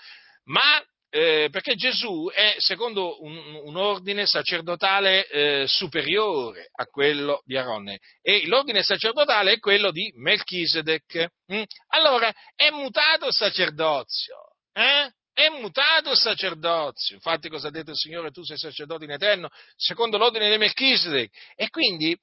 [0.47, 7.57] Ma eh, perché Gesù è secondo un, un ordine sacerdotale eh, superiore a quello di
[7.57, 11.27] Aronne e l'ordine sacerdotale è quello di Melchisedec.
[11.51, 11.63] Mm?
[11.89, 14.35] Allora è mutato il sacerdozio,
[14.73, 15.11] eh?
[15.33, 17.15] è mutato il sacerdozio.
[17.15, 18.31] Infatti cosa ha detto il Signore?
[18.31, 21.31] Tu sei sacerdote in eterno, secondo l'ordine di Melchisedec.
[21.55, 22.15] E quindi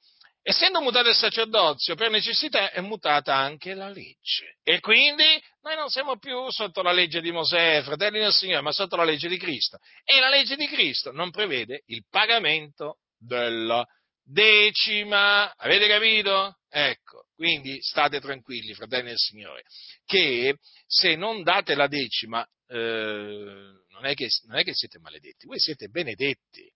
[0.48, 4.58] Essendo mutato il sacerdozio, per necessità è mutata anche la legge.
[4.62, 5.24] E quindi
[5.62, 9.02] noi non siamo più sotto la legge di Mosè, fratelli del Signore, ma sotto la
[9.02, 9.78] legge di Cristo.
[10.04, 13.84] E la legge di Cristo non prevede il pagamento della
[14.22, 15.52] decima.
[15.56, 16.58] Avete capito?
[16.68, 19.64] Ecco, quindi state tranquilli, fratelli del Signore,
[20.04, 25.46] che se non date la decima, eh, non, è che, non è che siete maledetti,
[25.46, 26.72] voi siete benedetti.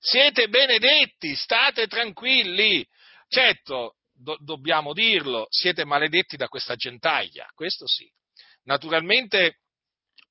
[0.00, 2.86] Siete benedetti, state tranquilli.
[3.28, 8.10] Certo, do- dobbiamo dirlo, siete maledetti da questa gentaglia, questo sì.
[8.64, 9.58] Naturalmente,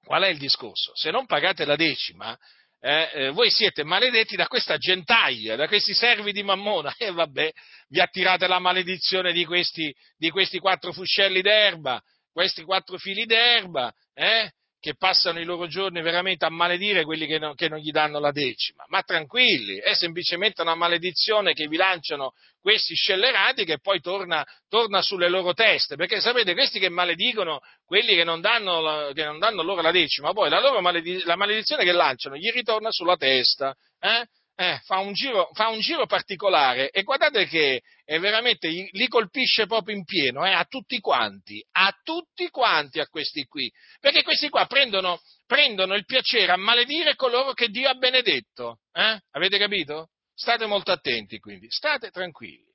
[0.04, 0.92] qual è il discorso?
[0.96, 2.38] Se non pagate la decima,
[2.80, 7.52] eh, eh, voi siete maledetti da questa gentaglia, da questi servi di Mammona, e vabbè,
[7.90, 12.02] vi attirate la maledizione di questi, di questi quattro fuscelli d'erba,
[12.32, 14.52] questi quattro fili d'erba, eh?
[14.80, 18.20] Che passano i loro giorni veramente a maledire quelli che non, che non, gli danno
[18.20, 18.84] la decima.
[18.88, 25.02] Ma tranquilli, è semplicemente una maledizione che vi lanciano questi scellerati che poi torna, torna
[25.02, 25.96] sulle loro teste.
[25.96, 30.34] Perché sapete, questi che maledicono quelli che non danno, che non danno loro la decima,
[30.34, 33.76] poi la la maledizione che lanciano gli ritorna sulla testa.
[34.00, 34.26] Eh?
[34.60, 39.68] Eh, fa, un giro, fa, un giro, particolare e guardate che è veramente li colpisce
[39.68, 44.50] proprio in pieno, eh, a tutti quanti, a tutti quanti a questi qui, perché questi
[44.50, 49.20] qua prendono, prendono il piacere a maledire coloro che Dio ha benedetto, eh?
[49.32, 50.10] avete capito?
[50.34, 52.66] State molto attenti quindi, state tranquilli.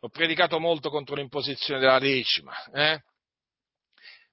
[0.00, 3.02] Ho predicato molto contro l'imposizione della decima, eh?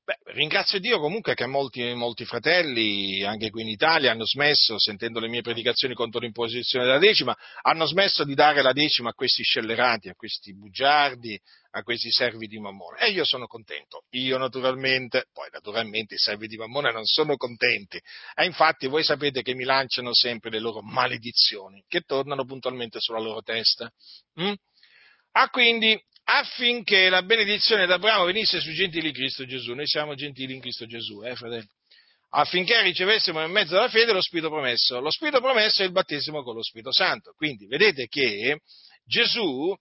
[0.05, 5.21] Beh, ringrazio Dio comunque che molti, molti, fratelli, anche qui in Italia, hanno smesso, sentendo
[5.21, 9.43] le mie predicazioni contro l'imposizione della decima, hanno smesso di dare la decima a questi
[9.43, 11.39] scellerati, a questi bugiardi,
[11.71, 12.99] a questi servi di Mammone.
[12.99, 14.03] E io sono contento.
[14.09, 17.97] Io naturalmente, poi naturalmente i servi di Mammone non sono contenti.
[18.35, 23.19] E infatti voi sapete che mi lanciano sempre le loro maledizioni, che tornano puntualmente sulla
[23.19, 23.89] loro testa.
[24.41, 24.51] Mm?
[25.31, 25.97] Ah, quindi
[26.39, 29.73] affinché la benedizione d'Abramo venisse sui gentili in Cristo Gesù.
[29.73, 31.67] Noi siamo gentili in Cristo Gesù, eh, fratelli?
[32.35, 34.99] Affinché ricevessimo in mezzo alla fede lo Spirito promesso.
[34.99, 37.33] Lo Spirito promesso è il battesimo con lo Spirito Santo.
[37.35, 38.59] Quindi vedete che
[39.05, 39.75] Gesù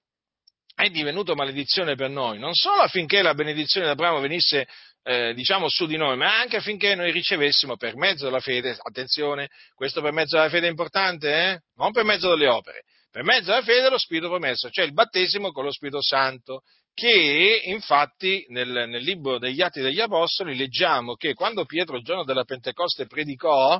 [0.74, 4.66] è divenuto maledizione per noi, non solo affinché la benedizione d'Abramo venisse
[5.05, 9.48] eh, diciamo su di noi, ma anche affinché noi ricevessimo per mezzo della fede, attenzione,
[9.74, 11.61] questo per mezzo della fede è importante, eh?
[11.76, 12.82] non per mezzo delle opere,
[13.13, 16.63] per mezzo della fede lo Spirito promesso, cioè il battesimo con lo Spirito Santo,
[16.95, 22.25] che infatti nel, nel libro degli Atti degli Apostoli leggiamo che quando Pietro il giorno
[22.25, 23.79] della Pentecoste predicò,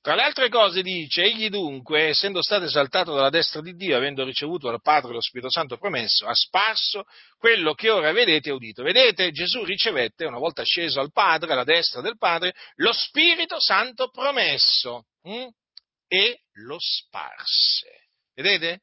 [0.00, 4.22] tra le altre cose dice, egli dunque, essendo stato esaltato dalla destra di Dio, avendo
[4.22, 7.02] ricevuto dal Padre lo Spirito Santo promesso, ha sparso
[7.36, 8.84] quello che ora vedete e udito.
[8.84, 14.08] Vedete, Gesù ricevette, una volta sceso al Padre, alla destra del Padre, lo Spirito Santo
[14.10, 15.48] promesso hm?
[16.06, 18.05] e lo sparse.
[18.36, 18.82] Vedete?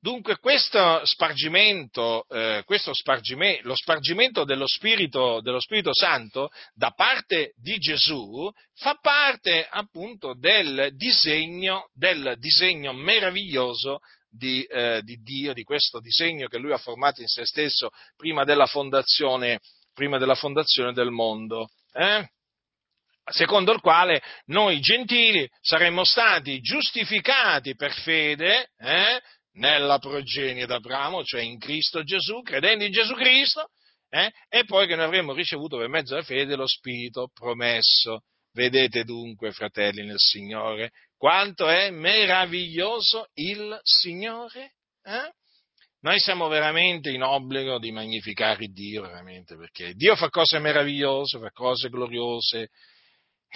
[0.00, 7.52] Dunque questo spargimento, eh, questo spargimento, lo spargimento dello Spirito, dello Spirito Santo da parte
[7.54, 15.62] di Gesù fa parte appunto del disegno, del disegno meraviglioso di, eh, di, Dio, di
[15.62, 19.60] questo disegno che lui ha formato in se stesso prima della fondazione,
[19.94, 21.70] prima della fondazione del mondo.
[21.92, 22.28] Eh?
[23.30, 29.20] Secondo il quale noi gentili saremmo stati giustificati per fede eh,
[29.54, 33.68] nella progenie d'Abramo, cioè in Cristo Gesù, credendo in Gesù Cristo,
[34.08, 38.22] eh, e poi che noi avremmo ricevuto per mezzo della fede lo Spirito promesso.
[38.54, 44.74] Vedete dunque, fratelli nel Signore, quanto è meraviglioso il Signore?
[45.04, 45.32] Eh?
[46.02, 51.50] noi siamo veramente in obbligo di magnificare Dio, veramente, perché Dio fa cose meravigliose, fa
[51.50, 52.68] cose gloriose.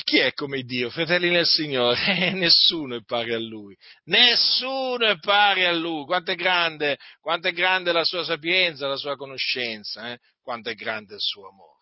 [0.05, 0.91] Chi è come Dio?
[0.91, 1.97] Fratelli nel Signore,
[2.29, 3.75] eh, nessuno è pari a Lui,
[4.05, 6.05] nessuno è pari a Lui.
[6.05, 10.19] Quanto è grande, quanto è grande la sua sapienza, la sua conoscenza, eh?
[10.43, 11.75] quanto è grande il suo amore.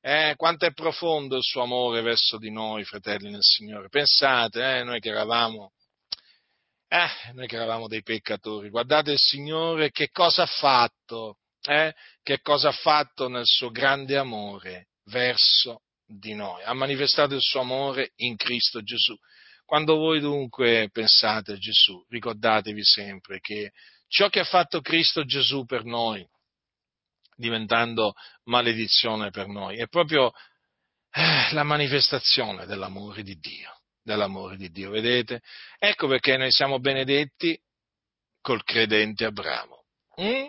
[0.00, 3.88] Eh, quanto è profondo il suo amore verso di noi, fratelli nel Signore.
[3.88, 5.72] Pensate, eh, noi che eravamo
[6.88, 11.92] eh, noi che eravamo dei peccatori, guardate il Signore che cosa ha fatto, eh?
[12.22, 16.62] che cosa ha fatto nel suo grande amore verso di noi.
[16.62, 19.16] Ha manifestato il suo amore in Cristo Gesù.
[19.64, 23.72] Quando voi dunque pensate a Gesù, ricordatevi sempre che
[24.06, 26.24] ciò che ha fatto Cristo Gesù per noi,
[27.34, 30.32] diventando maledizione per noi, è proprio
[31.10, 33.76] eh, la manifestazione dell'amore di Dio
[34.06, 35.42] dell'amore di Dio, vedete?
[35.78, 37.60] Ecco perché noi siamo benedetti
[38.40, 39.84] col credente Abramo,
[40.22, 40.46] mm?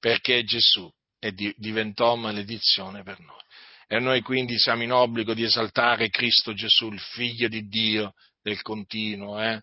[0.00, 3.42] perché Gesù di, diventò maledizione per noi.
[3.88, 8.12] E noi quindi siamo in obbligo di esaltare Cristo Gesù, il Figlio di Dio
[8.42, 9.62] del continuo, eh?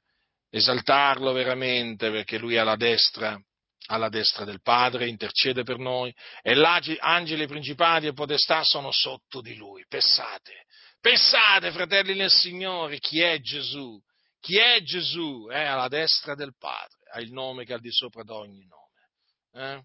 [0.49, 3.39] esaltarlo veramente perché Lui è alla destra,
[3.87, 9.41] alla destra del Padre, intercede per noi e gli angeli principali e potestà sono sotto
[9.41, 9.85] di Lui.
[9.87, 10.65] Pensate,
[11.05, 14.01] Pensate, fratelli nel Signore, chi è Gesù?
[14.39, 15.47] Chi è Gesù?
[15.51, 18.65] È alla destra del Padre, ha il nome che è al di sopra di ogni
[18.65, 19.75] nome.
[19.75, 19.83] Eh?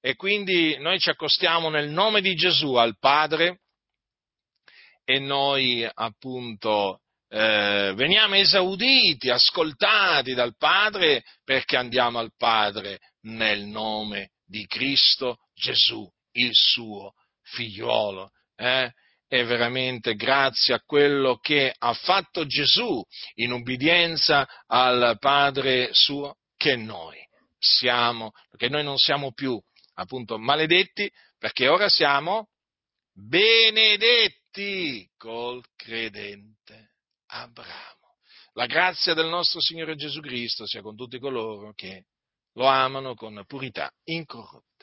[0.00, 3.60] E quindi noi ci accostiamo nel nome di Gesù al Padre
[5.04, 14.30] e noi appunto eh, veniamo esauditi, ascoltati dal Padre perché andiamo al Padre nel nome
[14.44, 18.30] di Cristo Gesù, il suo figliuolo.
[18.56, 18.92] Eh?
[19.28, 26.76] è veramente grazie a quello che ha fatto Gesù in ubbidienza al Padre suo che
[26.76, 27.18] noi
[27.58, 29.60] siamo, perché noi non siamo più
[29.98, 32.50] appunto maledetti, perché ora siamo
[33.12, 36.94] benedetti col credente
[37.26, 38.18] Abramo.
[38.52, 42.06] La grazia del nostro Signore Gesù Cristo sia con tutti coloro che
[42.54, 44.77] lo amano con purità incorrotta.